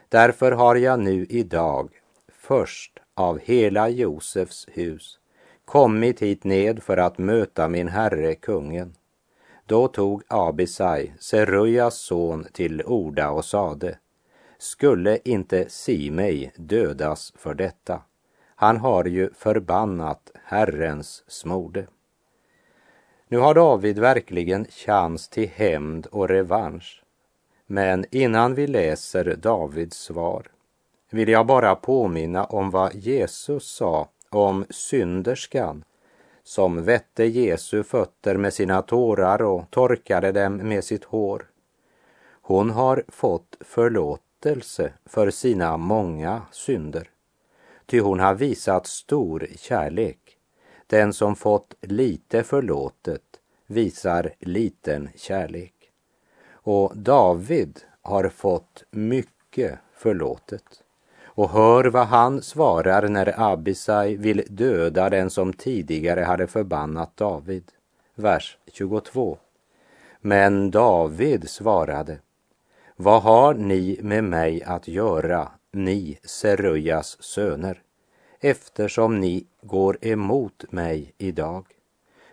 Därför 0.08 0.52
har 0.52 0.76
jag 0.76 1.00
nu 1.00 1.26
idag, 1.28 1.90
först 2.28 2.98
av 3.14 3.38
hela 3.38 3.88
Josefs 3.88 4.66
hus, 4.72 5.18
kommit 5.66 6.22
hit 6.22 6.44
ned 6.44 6.82
för 6.82 6.96
att 6.96 7.18
möta 7.18 7.68
min 7.68 7.88
herre 7.88 8.34
kungen 8.34 8.94
då 9.66 9.88
tog 9.88 10.22
Abisai, 10.28 11.12
Serujas 11.18 11.94
son, 11.94 12.46
till 12.52 12.82
orda 12.82 13.30
och 13.30 13.44
sade, 13.44 13.98
skulle 14.58 15.18
inte 15.24 15.68
Simei 15.68 16.50
dödas 16.56 17.32
för 17.36 17.54
detta? 17.54 18.02
Han 18.54 18.76
har 18.76 19.04
ju 19.04 19.30
förbannat 19.34 20.30
Herrens 20.44 21.24
smorde. 21.26 21.86
Nu 23.28 23.38
har 23.38 23.54
David 23.54 23.98
verkligen 23.98 24.64
chans 24.64 25.28
till 25.28 25.48
hämnd 25.48 26.06
och 26.06 26.28
revansch. 26.28 27.02
Men 27.66 28.04
innan 28.10 28.54
vi 28.54 28.66
läser 28.66 29.36
Davids 29.36 29.96
svar 29.96 30.46
vill 31.10 31.28
jag 31.28 31.46
bara 31.46 31.74
påminna 31.74 32.44
om 32.44 32.70
vad 32.70 32.94
Jesus 32.94 33.70
sa 33.70 34.08
om 34.30 34.64
synderskan 34.70 35.84
som 36.46 36.84
vette 36.84 37.24
Jesu 37.24 37.82
fötter 37.82 38.36
med 38.36 38.54
sina 38.54 38.82
tårar 38.82 39.42
och 39.42 39.70
torkade 39.70 40.32
dem 40.32 40.56
med 40.56 40.84
sitt 40.84 41.04
hår. 41.04 41.50
Hon 42.42 42.70
har 42.70 43.04
fått 43.08 43.56
förlåtelse 43.60 44.92
för 45.04 45.30
sina 45.30 45.76
många 45.76 46.42
synder, 46.52 47.10
ty 47.86 48.00
hon 48.00 48.20
har 48.20 48.34
visat 48.34 48.86
stor 48.86 49.46
kärlek. 49.56 50.18
Den 50.86 51.12
som 51.12 51.36
fått 51.36 51.74
lite 51.80 52.42
förlåtet 52.42 53.40
visar 53.66 54.32
liten 54.38 55.08
kärlek. 55.16 55.74
Och 56.50 56.96
David 56.96 57.80
har 58.02 58.28
fått 58.28 58.84
mycket 58.90 59.78
förlåtet. 59.92 60.82
Och 61.36 61.50
hör 61.50 61.84
vad 61.84 62.06
han 62.06 62.42
svarar 62.42 63.08
när 63.08 63.52
Abisai 63.52 64.16
vill 64.16 64.42
döda 64.48 65.10
den 65.10 65.30
som 65.30 65.52
tidigare 65.52 66.20
hade 66.20 66.46
förbannat 66.46 67.16
David. 67.16 67.64
Vers 68.14 68.58
22. 68.72 69.38
Men 70.20 70.70
David 70.70 71.50
svarade, 71.50 72.18
vad 72.96 73.22
har 73.22 73.54
ni 73.54 73.98
med 74.02 74.24
mig 74.24 74.62
att 74.62 74.88
göra, 74.88 75.48
ni 75.72 76.18
Serujas 76.22 77.22
söner, 77.22 77.82
eftersom 78.40 79.20
ni 79.20 79.46
går 79.62 79.98
emot 80.00 80.64
mig 80.70 81.12
idag? 81.18 81.66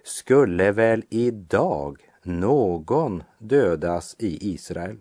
Skulle 0.03 0.71
väl 0.71 1.03
idag 1.09 1.97
någon 2.21 3.23
dödas 3.37 4.15
i 4.19 4.53
Israel? 4.53 4.97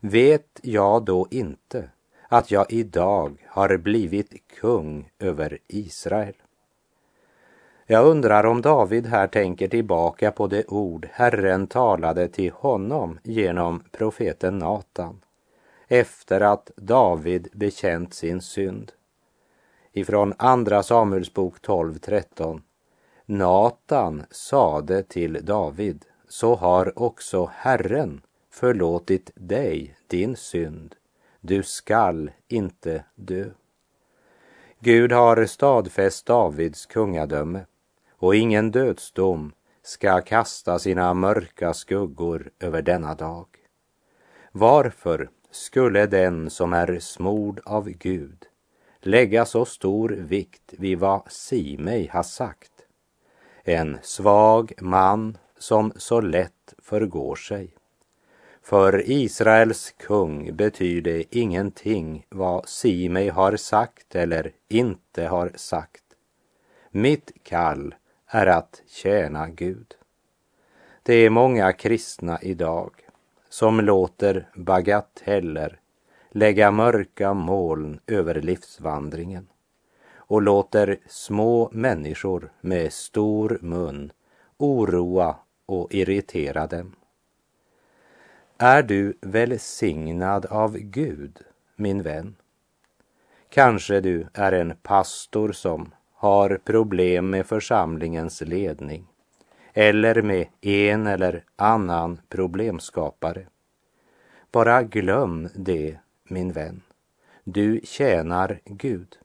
Vet 0.00 0.60
jag 0.62 1.04
då 1.04 1.26
inte 1.30 1.88
att 2.32 2.50
jag 2.50 2.72
idag 2.72 3.46
har 3.48 3.76
blivit 3.76 4.32
kung 4.60 5.10
över 5.18 5.58
Israel? 5.68 6.34
Jag 7.86 8.06
undrar 8.06 8.46
om 8.46 8.62
David 8.62 9.06
här 9.06 9.26
tänker 9.26 9.68
tillbaka 9.68 10.30
på 10.30 10.46
det 10.46 10.64
ord 10.66 11.08
Herren 11.12 11.66
talade 11.66 12.28
till 12.28 12.52
honom 12.52 13.18
genom 13.22 13.82
profeten 13.90 14.58
Natan 14.58 15.20
efter 15.88 16.40
att 16.40 16.70
David 16.76 17.48
bekänt 17.52 18.14
sin 18.14 18.40
synd. 18.40 18.92
Ifrån 19.92 20.34
Andra 20.36 20.82
Samuelsbok 20.82 21.58
12.13 21.60 22.60
Natan 23.26 24.24
sade 24.30 25.02
till 25.02 25.38
David, 25.42 26.04
så 26.28 26.54
har 26.54 27.02
också 27.02 27.50
Herren 27.54 28.20
förlåtit 28.50 29.30
dig 29.34 29.96
din 30.06 30.36
synd. 30.36 30.94
Du 31.44 31.62
skall 31.62 32.30
inte 32.48 33.04
dö. 33.14 33.50
Gud 34.80 35.12
har 35.12 35.46
stadfäst 35.46 36.26
Davids 36.26 36.86
kungadöme 36.86 37.66
och 38.10 38.34
ingen 38.34 38.70
dödsdom 38.70 39.52
ska 39.82 40.20
kasta 40.20 40.78
sina 40.78 41.14
mörka 41.14 41.74
skuggor 41.74 42.50
över 42.60 42.82
denna 42.82 43.14
dag. 43.14 43.46
Varför 44.52 45.30
skulle 45.50 46.06
den 46.06 46.50
som 46.50 46.72
är 46.72 46.98
smord 46.98 47.60
av 47.64 47.88
Gud 47.88 48.46
lägga 49.00 49.44
så 49.44 49.64
stor 49.64 50.08
vikt 50.08 50.74
vid 50.78 50.98
vad 50.98 51.32
Simei 51.32 52.08
har 52.12 52.22
sagt? 52.22 52.72
En 53.64 53.98
svag 54.02 54.72
man 54.80 55.38
som 55.58 55.92
så 55.96 56.20
lätt 56.20 56.74
förgår 56.78 57.36
sig. 57.36 57.74
För 58.62 59.10
Israels 59.10 59.94
kung 59.98 60.56
betyder 60.56 61.24
ingenting 61.30 62.26
vad 62.28 62.68
Simei 62.68 63.28
har 63.28 63.56
sagt 63.56 64.16
eller 64.16 64.52
inte 64.68 65.24
har 65.24 65.52
sagt. 65.54 66.02
Mitt 66.90 67.32
kall 67.42 67.94
är 68.26 68.46
att 68.46 68.82
tjäna 68.86 69.48
Gud. 69.48 69.94
Det 71.02 71.14
är 71.14 71.30
många 71.30 71.72
kristna 71.72 72.38
idag 72.42 72.90
som 73.48 73.80
låter 73.80 74.48
bagateller 74.54 75.80
lägga 76.30 76.70
mörka 76.70 77.34
moln 77.34 78.00
över 78.06 78.34
livsvandringen 78.34 79.48
och 80.14 80.42
låter 80.42 81.00
små 81.06 81.70
människor 81.72 82.52
med 82.60 82.92
stor 82.92 83.58
mun 83.62 84.12
oroa 84.58 85.36
och 85.66 85.94
irritera 85.94 86.66
dem. 86.66 86.96
Är 88.64 88.82
du 88.82 89.18
välsignad 89.20 90.46
av 90.46 90.76
Gud, 90.78 91.38
min 91.76 92.02
vän? 92.02 92.34
Kanske 93.48 94.00
du 94.00 94.26
är 94.34 94.52
en 94.52 94.74
pastor 94.82 95.52
som 95.52 95.94
har 96.12 96.60
problem 96.64 97.30
med 97.30 97.46
församlingens 97.46 98.40
ledning 98.40 99.06
eller 99.72 100.22
med 100.22 100.46
en 100.60 101.06
eller 101.06 101.44
annan 101.56 102.20
problemskapare. 102.28 103.46
Bara 104.52 104.82
glöm 104.82 105.48
det, 105.54 105.98
min 106.28 106.52
vän. 106.52 106.82
Du 107.44 107.80
tjänar 107.84 108.60
Gud. 108.64 109.18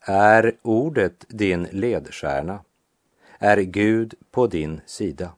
Är 0.00 0.56
ordet 0.62 1.24
din 1.28 1.62
ledstjärna? 1.70 2.64
Är 3.38 3.56
Gud 3.56 4.14
på 4.30 4.46
din 4.46 4.80
sida? 4.86 5.32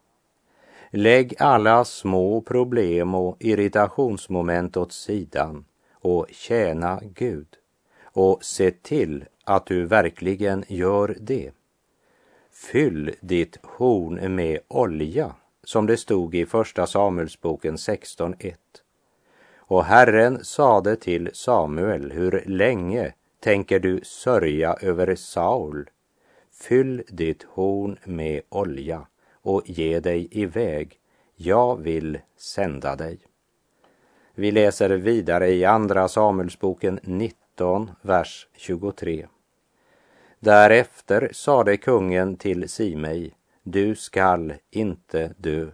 Lägg 0.91 1.35
alla 1.39 1.85
små 1.85 2.41
problem 2.41 3.15
och 3.15 3.37
irritationsmoment 3.41 4.77
åt 4.77 4.93
sidan 4.93 5.65
och 5.93 6.27
tjäna 6.31 7.01
Gud 7.15 7.47
och 8.03 8.45
se 8.45 8.71
till 8.71 9.25
att 9.45 9.67
du 9.67 9.85
verkligen 9.85 10.65
gör 10.69 11.17
det. 11.21 11.51
Fyll 12.53 13.15
ditt 13.21 13.59
horn 13.63 14.35
med 14.35 14.59
olja, 14.69 15.35
som 15.65 15.87
det 15.87 15.97
stod 15.97 16.35
i 16.35 16.47
Första 16.47 16.87
Samuelsboken 16.87 17.77
16.1. 17.77 18.55
Och 19.57 19.85
Herren 19.85 20.45
sade 20.45 20.97
till 20.97 21.31
Samuel, 21.33 22.13
hur 22.13 22.45
länge 22.47 23.13
tänker 23.41 23.81
du 23.81 24.01
sörja 24.03 24.75
över 24.81 25.15
Saul? 25.15 25.91
Fyll 26.53 27.03
ditt 27.09 27.43
horn 27.43 27.99
med 28.05 28.43
olja 28.49 29.07
och 29.47 29.63
ge 29.65 30.01
dig 30.01 30.29
iväg. 30.31 30.99
Jag 31.37 31.77
vill 31.77 32.19
sända 32.37 32.97
dig. 32.97 33.19
Vi 34.35 34.51
läser 34.51 34.91
vidare 34.91 35.49
i 35.49 35.65
Andra 35.65 36.09
Samuelsboken 36.09 37.01
19, 37.03 37.91
vers 38.03 38.49
23. 38.57 39.27
Därefter 40.39 41.31
sade 41.33 41.77
kungen 41.77 42.37
till 42.37 42.69
Simei, 42.69 43.35
du 43.63 43.95
skall 43.95 44.55
inte 44.71 45.35
dö. 45.37 45.67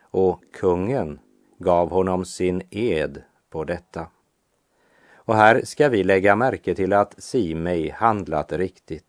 Och 0.00 0.40
kungen 0.52 1.18
gav 1.58 1.90
honom 1.90 2.24
sin 2.24 2.62
ed 2.70 3.22
på 3.50 3.64
detta. 3.64 4.06
Och 5.14 5.34
här 5.34 5.60
ska 5.64 5.88
vi 5.88 6.04
lägga 6.04 6.36
märke 6.36 6.74
till 6.74 6.92
att 6.92 7.22
Simei 7.22 7.90
handlat 7.90 8.52
riktigt. 8.52 9.05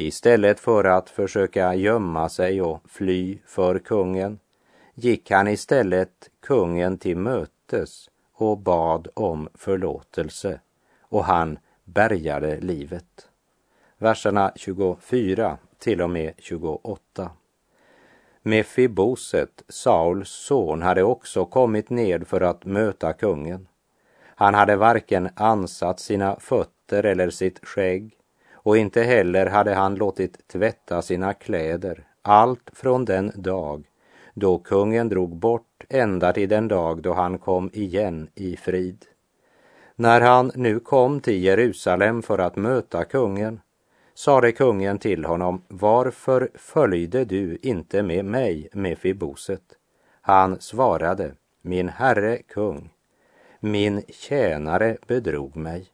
Istället 0.00 0.60
för 0.60 0.84
att 0.84 1.10
försöka 1.10 1.74
gömma 1.74 2.28
sig 2.28 2.62
och 2.62 2.80
fly 2.88 3.38
för 3.46 3.78
kungen 3.78 4.38
gick 4.94 5.30
han 5.30 5.48
istället 5.48 6.30
kungen 6.40 6.98
till 6.98 7.16
mötes 7.16 8.10
och 8.32 8.58
bad 8.58 9.08
om 9.14 9.48
förlåtelse 9.54 10.60
och 11.00 11.24
han 11.24 11.58
bärgade 11.84 12.60
livet 12.60 13.28
verserna 13.98 14.52
24 14.56 15.58
till 15.78 16.02
och 16.02 16.10
med 16.10 16.34
28. 16.38 17.30
Mefiboset, 18.42 19.62
Sauls 19.68 20.28
son, 20.28 20.82
hade 20.82 21.02
också 21.02 21.44
kommit 21.44 21.90
ned 21.90 22.26
för 22.26 22.40
att 22.40 22.64
möta 22.64 23.12
kungen. 23.12 23.68
Han 24.24 24.54
hade 24.54 24.76
varken 24.76 25.28
ansatt 25.34 26.00
sina 26.00 26.36
fötter 26.40 27.04
eller 27.04 27.30
sitt 27.30 27.66
skägg 27.66 28.17
och 28.68 28.78
inte 28.78 29.02
heller 29.02 29.46
hade 29.46 29.74
han 29.74 29.94
låtit 29.94 30.48
tvätta 30.48 31.02
sina 31.02 31.34
kläder, 31.34 32.04
allt 32.22 32.70
från 32.72 33.04
den 33.04 33.32
dag 33.34 33.84
då 34.34 34.58
kungen 34.58 35.08
drog 35.08 35.36
bort 35.36 35.84
ända 35.88 36.32
till 36.32 36.48
den 36.48 36.68
dag 36.68 37.02
då 37.02 37.12
han 37.12 37.38
kom 37.38 37.70
igen 37.72 38.28
i 38.34 38.56
frid. 38.56 39.04
När 39.96 40.20
han 40.20 40.52
nu 40.54 40.80
kom 40.80 41.20
till 41.20 41.42
Jerusalem 41.44 42.22
för 42.22 42.38
att 42.38 42.56
möta 42.56 43.04
kungen 43.04 43.60
sade 44.14 44.52
kungen 44.52 44.98
till 44.98 45.24
honom, 45.24 45.62
varför 45.68 46.50
följde 46.54 47.24
du 47.24 47.58
inte 47.62 48.02
med 48.02 48.24
mig, 48.24 48.68
Mefiboset? 48.72 49.64
Han 50.20 50.60
svarade, 50.60 51.34
min 51.62 51.88
herre 51.88 52.36
kung, 52.36 52.90
min 53.60 54.02
tjänare 54.08 54.96
bedrog 55.06 55.56
mig. 55.56 55.86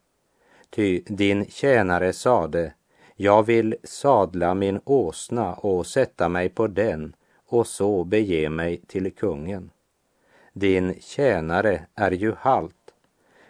Ty 0.74 1.02
din 1.06 1.46
tjänare 1.46 2.12
sade, 2.12 2.72
jag 3.16 3.42
vill 3.42 3.76
sadla 3.84 4.54
min 4.54 4.80
åsna 4.84 5.54
och 5.54 5.86
sätta 5.86 6.28
mig 6.28 6.48
på 6.48 6.66
den 6.66 7.16
och 7.46 7.66
så 7.66 8.04
bege 8.04 8.48
mig 8.48 8.80
till 8.86 9.12
kungen. 9.12 9.70
Din 10.52 11.00
tjänare 11.00 11.86
är 11.94 12.10
ju 12.10 12.34
halt, 12.38 12.94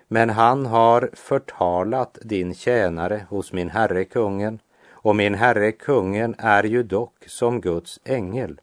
men 0.09 0.31
han 0.31 0.67
har 0.67 1.11
förtalat 1.13 2.19
din 2.23 2.55
tjänare 2.55 3.27
hos 3.29 3.53
min 3.53 3.71
herre 3.71 4.05
kungen 4.05 4.59
och 4.91 5.17
min 5.17 5.35
herre 5.35 5.73
kungen 5.73 6.35
är 6.39 6.65
ju 6.65 6.83
dock 6.83 7.25
som 7.27 7.61
Guds 7.61 8.01
ängel. 8.05 8.61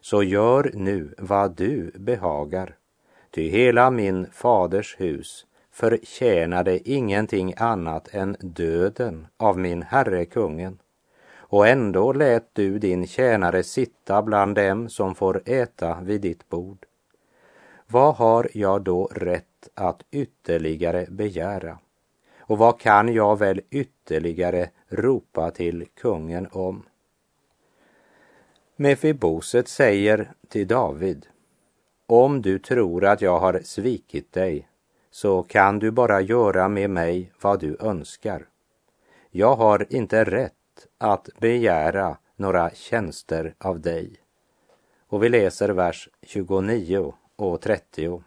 Så 0.00 0.22
gör 0.22 0.70
nu 0.74 1.14
vad 1.18 1.56
du 1.56 1.92
behagar, 1.94 2.76
ty 3.30 3.48
hela 3.48 3.90
min 3.90 4.26
faders 4.32 4.96
hus 4.98 5.46
förtjänade 5.72 6.90
ingenting 6.90 7.54
annat 7.56 8.14
än 8.14 8.36
döden 8.40 9.26
av 9.36 9.58
min 9.58 9.82
herre 9.82 10.24
kungen. 10.24 10.78
Och 11.34 11.66
ändå 11.66 12.12
lät 12.12 12.54
du 12.54 12.78
din 12.78 13.06
tjänare 13.06 13.62
sitta 13.62 14.22
bland 14.22 14.54
dem 14.54 14.88
som 14.88 15.14
får 15.14 15.42
äta 15.44 16.00
vid 16.00 16.20
ditt 16.20 16.48
bord. 16.48 16.86
Vad 17.86 18.14
har 18.14 18.48
jag 18.52 18.82
då 18.82 19.06
rätt 19.06 19.68
att 19.74 20.02
ytterligare 20.10 21.06
begära? 21.10 21.78
Och 22.38 22.58
vad 22.58 22.80
kan 22.80 23.12
jag 23.14 23.38
väl 23.38 23.60
ytterligare 23.70 24.70
ropa 24.88 25.50
till 25.50 25.86
kungen 25.94 26.48
om? 26.52 26.82
Mefiboset 28.76 29.68
säger 29.68 30.32
till 30.48 30.66
David, 30.66 31.26
om 32.06 32.42
du 32.42 32.58
tror 32.58 33.04
att 33.04 33.22
jag 33.22 33.38
har 33.38 33.60
svikit 33.64 34.32
dig 34.32 34.68
så 35.12 35.42
kan 35.42 35.78
du 35.78 35.90
bara 35.90 36.20
göra 36.20 36.68
med 36.68 36.90
mig 36.90 37.32
vad 37.40 37.60
du 37.60 37.76
önskar. 37.80 38.46
Jag 39.30 39.56
har 39.56 39.86
inte 39.90 40.24
rätt 40.24 40.52
att 40.98 41.28
begära 41.40 42.16
några 42.36 42.70
tjänster 42.70 43.54
av 43.58 43.80
dig. 43.80 44.16
Och 45.08 45.22
vi 45.22 45.28
läser 45.28 45.68
vers 45.68 46.08
29 46.22 47.14
och 47.36 47.60
30. 47.60 48.22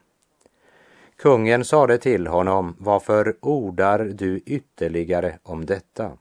Kungen 1.16 1.66
sade 1.66 1.98
till 1.98 2.28
honom, 2.28 2.76
varför 2.80 3.36
ordar 3.42 4.00
du 4.00 4.38
ytterligare 4.46 5.40
om 5.44 5.66
detta? 5.66 6.12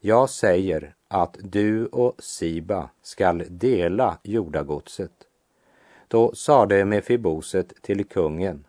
Jag 0.00 0.30
säger 0.30 0.94
att 1.08 1.36
du 1.40 1.86
och 1.86 2.14
Siba 2.18 2.90
skall 3.02 3.44
dela 3.48 4.18
jordagodset. 4.22 5.12
Då 6.08 6.34
sade 6.34 6.84
Mefiboset 6.84 7.82
till 7.82 8.04
kungen, 8.04 8.64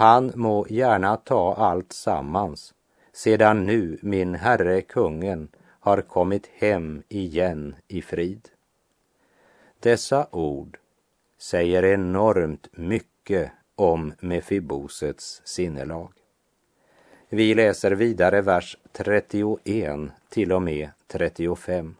han 0.00 0.32
må 0.34 0.66
gärna 0.68 1.16
ta 1.16 1.54
allt 1.54 1.92
sammans, 1.92 2.74
sedan 3.12 3.66
nu 3.66 3.98
min 4.02 4.34
herre 4.34 4.82
kungen 4.82 5.48
har 5.80 6.00
kommit 6.00 6.46
hem 6.46 7.02
igen 7.08 7.74
i 7.88 8.02
frid. 8.02 8.48
Dessa 9.80 10.26
ord 10.30 10.78
säger 11.38 11.84
enormt 11.84 12.68
mycket 12.72 13.52
om 13.74 14.12
Mefibosets 14.20 15.42
sinnelag. 15.44 16.12
Vi 17.28 17.54
läser 17.54 17.90
vidare 17.90 18.40
vers 18.40 18.78
31 18.92 19.86
till 20.28 20.52
och 20.52 20.62
med 20.62 20.90
35. 21.06 21.94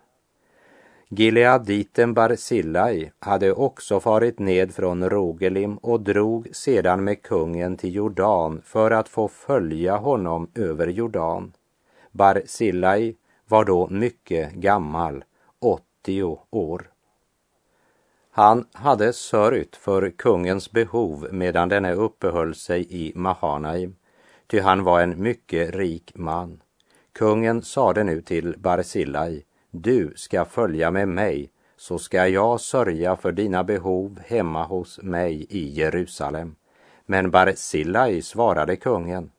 Gileaditen 1.13 2.15
Barsillai 2.15 3.13
hade 3.19 3.53
också 3.53 4.01
farit 4.01 4.39
ned 4.39 4.75
från 4.75 5.11
Rogelim 5.11 5.77
och 5.77 6.01
drog 6.01 6.49
sedan 6.53 7.05
med 7.05 7.23
kungen 7.23 7.77
till 7.77 7.95
Jordan 7.95 8.63
för 8.65 8.91
att 8.91 9.09
få 9.09 9.29
följa 9.29 9.97
honom 9.97 10.51
över 10.55 10.87
Jordan. 10.87 11.53
Barsillai 12.13 13.17
var 13.49 13.65
då 13.65 13.89
mycket 13.89 14.53
gammal, 14.53 15.25
80 15.59 16.39
år. 16.51 16.91
Han 18.31 18.67
hade 18.73 19.13
sörjt 19.13 19.77
för 19.77 20.11
kungens 20.11 20.73
behov 20.73 21.29
medan 21.33 21.69
denne 21.69 21.93
uppehöll 21.93 22.55
sig 22.55 22.87
i 22.91 23.13
Mahanaim, 23.15 23.97
ty 24.47 24.61
han 24.61 24.85
var 24.85 25.01
en 25.01 25.23
mycket 25.23 25.75
rik 25.75 26.13
man. 26.15 26.63
Kungen 27.13 27.63
sade 27.63 28.05
nu 28.05 28.23
till 28.23 28.55
Barsillai, 28.59 29.45
du 29.71 30.13
ska 30.17 30.45
följa 30.45 30.91
med 30.91 31.09
mig, 31.09 31.51
så 31.77 31.99
ska 31.99 32.29
jag 32.29 32.61
sörja 32.61 33.17
för 33.17 33.33
dina 33.33 33.65
behov 33.65 34.21
hemma 34.27 34.65
hos 34.65 35.03
mig 35.03 35.47
i 35.49 35.69
Jerusalem. 35.69 36.55
Men 37.07 37.31
Barzillai 37.31 38.23
svarade 38.23 38.77
kungen, 38.77 39.31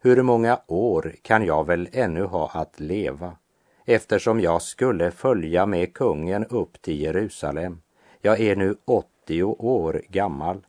hur 0.00 0.22
många 0.22 0.60
år 0.66 1.14
kan 1.22 1.44
jag 1.44 1.66
väl 1.66 1.88
ännu 1.92 2.22
ha 2.22 2.50
att 2.54 2.80
leva, 2.80 3.36
eftersom 3.84 4.40
jag 4.40 4.62
skulle 4.62 5.10
följa 5.10 5.66
med 5.66 5.94
kungen 5.94 6.46
upp 6.46 6.82
till 6.82 7.00
Jerusalem? 7.00 7.82
Jag 8.20 8.40
är 8.40 8.56
nu 8.56 8.76
80 8.84 9.42
år 9.42 10.02
gammal. 10.08 10.66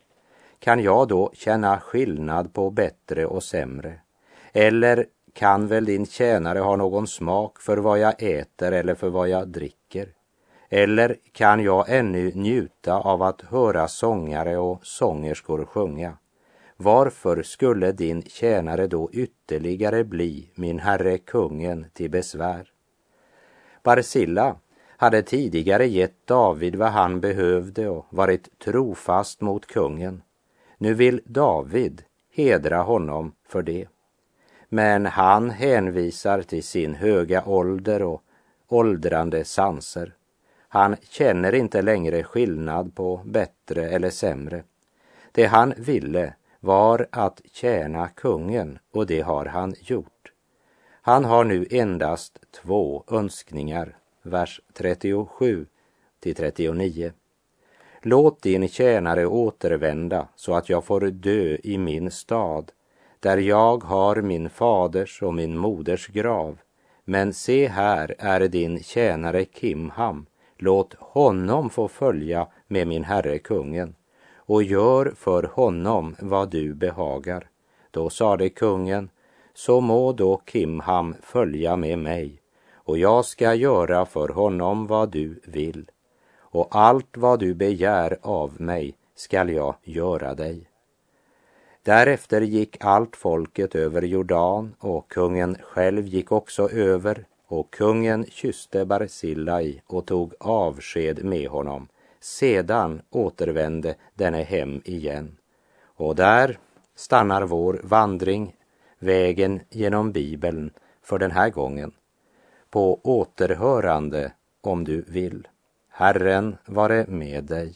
Kan 0.59 0.79
jag 0.79 1.07
då 1.07 1.31
känna 1.33 1.79
skillnad 1.79 2.53
på 2.53 2.69
bättre 2.69 3.25
och 3.25 3.43
sämre? 3.43 3.93
Eller 4.53 5.05
kan 5.33 5.67
väl 5.67 5.85
din 5.85 6.05
tjänare 6.05 6.59
ha 6.59 6.75
någon 6.75 7.07
smak 7.07 7.61
för 7.61 7.77
vad 7.77 7.99
jag 7.99 8.23
äter 8.23 8.71
eller 8.71 8.95
för 8.95 9.09
vad 9.09 9.29
jag 9.29 9.47
dricker? 9.47 10.07
Eller 10.69 11.17
kan 11.31 11.63
jag 11.63 11.85
ännu 11.89 12.31
njuta 12.35 12.93
av 12.93 13.21
att 13.23 13.41
höra 13.41 13.87
sångare 13.87 14.57
och 14.57 14.79
sångerskor 14.85 15.65
sjunga? 15.65 16.17
Varför 16.77 17.43
skulle 17.43 17.91
din 17.91 18.21
tjänare 18.21 18.87
då 18.87 19.09
ytterligare 19.13 20.03
bli 20.03 20.51
min 20.55 20.79
herre 20.79 21.17
kungen 21.17 21.85
till 21.93 22.11
besvär? 22.11 22.71
Barsilla 23.83 24.55
hade 24.97 25.21
tidigare 25.21 25.85
gett 25.87 26.27
David 26.27 26.75
vad 26.75 26.89
han 26.89 27.21
behövde 27.21 27.89
och 27.89 28.05
varit 28.09 28.59
trofast 28.59 29.41
mot 29.41 29.65
kungen. 29.65 30.21
Nu 30.77 30.93
vill 30.93 31.21
David 31.25 32.03
hedra 32.33 32.81
honom 32.81 33.35
för 33.47 33.61
det. 33.61 33.87
Men 34.73 35.05
han 35.05 35.49
hänvisar 35.49 36.41
till 36.41 36.63
sin 36.63 36.95
höga 36.95 37.45
ålder 37.45 38.01
och 38.01 38.23
åldrande 38.67 39.43
sanser. 39.43 40.13
Han 40.67 40.95
känner 41.01 41.55
inte 41.55 41.81
längre 41.81 42.23
skillnad 42.23 42.95
på 42.95 43.21
bättre 43.25 43.89
eller 43.89 44.09
sämre. 44.09 44.63
Det 45.31 45.45
han 45.45 45.73
ville 45.77 46.33
var 46.59 47.07
att 47.11 47.41
tjäna 47.51 48.07
kungen 48.07 48.79
och 48.91 49.07
det 49.07 49.21
har 49.21 49.45
han 49.45 49.75
gjort. 49.79 50.31
Han 51.01 51.25
har 51.25 51.43
nu 51.43 51.67
endast 51.71 52.39
två 52.51 53.03
önskningar 53.07 53.97
vers 54.21 54.61
37 54.73 55.65
till 56.19 56.35
39. 56.35 57.11
Låt 58.01 58.41
din 58.41 58.67
tjänare 58.67 59.25
återvända 59.25 60.27
så 60.35 60.53
att 60.53 60.69
jag 60.69 60.85
får 60.85 61.01
dö 61.01 61.57
i 61.63 61.77
min 61.77 62.11
stad, 62.11 62.71
där 63.21 63.37
jag 63.37 63.83
har 63.83 64.21
min 64.21 64.49
faders 64.49 65.21
och 65.21 65.33
min 65.33 65.57
moders 65.57 66.07
grav. 66.07 66.57
Men 67.05 67.33
se 67.33 67.67
här 67.67 68.15
är 68.19 68.47
din 68.47 68.83
tjänare 68.83 69.45
Kimham, 69.45 70.25
låt 70.57 70.93
honom 70.93 71.69
få 71.69 71.87
följa 71.87 72.47
med 72.67 72.87
min 72.87 73.03
herre 73.03 73.39
kungen 73.39 73.95
och 74.35 74.63
gör 74.63 75.13
för 75.15 75.43
honom 75.43 76.15
vad 76.19 76.49
du 76.49 76.73
behagar. 76.73 77.49
Då 77.91 78.09
sade 78.09 78.49
kungen, 78.49 79.09
så 79.53 79.81
må 79.81 80.11
då 80.11 80.41
Kimham 80.51 81.15
följa 81.21 81.75
med 81.75 81.99
mig 81.99 82.41
och 82.73 82.97
jag 82.97 83.25
ska 83.25 83.53
göra 83.53 84.05
för 84.05 84.29
honom 84.29 84.87
vad 84.87 85.11
du 85.11 85.41
vill 85.43 85.89
och 86.39 86.67
allt 86.71 87.17
vad 87.17 87.39
du 87.39 87.53
begär 87.53 88.17
av 88.21 88.61
mig 88.61 88.95
skall 89.15 89.49
jag 89.49 89.75
göra 89.83 90.35
dig. 90.35 90.70
Därefter 91.83 92.41
gick 92.41 92.77
allt 92.79 93.15
folket 93.15 93.75
över 93.75 94.01
Jordan 94.01 94.75
och 94.79 95.09
kungen 95.11 95.57
själv 95.61 96.07
gick 96.07 96.31
också 96.31 96.69
över 96.69 97.25
och 97.47 97.71
kungen 97.71 98.25
kysste 98.29 98.85
Barsillai 98.85 99.81
och 99.87 100.05
tog 100.05 100.33
avsked 100.39 101.25
med 101.25 101.49
honom. 101.49 101.87
Sedan 102.19 103.01
återvände 103.09 103.95
denne 104.13 104.43
hem 104.43 104.81
igen. 104.85 105.37
Och 105.83 106.15
där 106.15 106.59
stannar 106.95 107.41
vår 107.41 107.81
vandring, 107.83 108.55
vägen 108.99 109.59
genom 109.69 110.11
Bibeln, 110.11 110.71
för 111.01 111.19
den 111.19 111.31
här 111.31 111.49
gången 111.49 111.91
på 112.69 112.99
återhörande 113.03 114.31
om 114.61 114.83
du 114.83 115.01
vill. 115.01 115.47
Herren 115.89 116.57
vare 116.65 117.05
med 117.07 117.43
dig. 117.43 117.75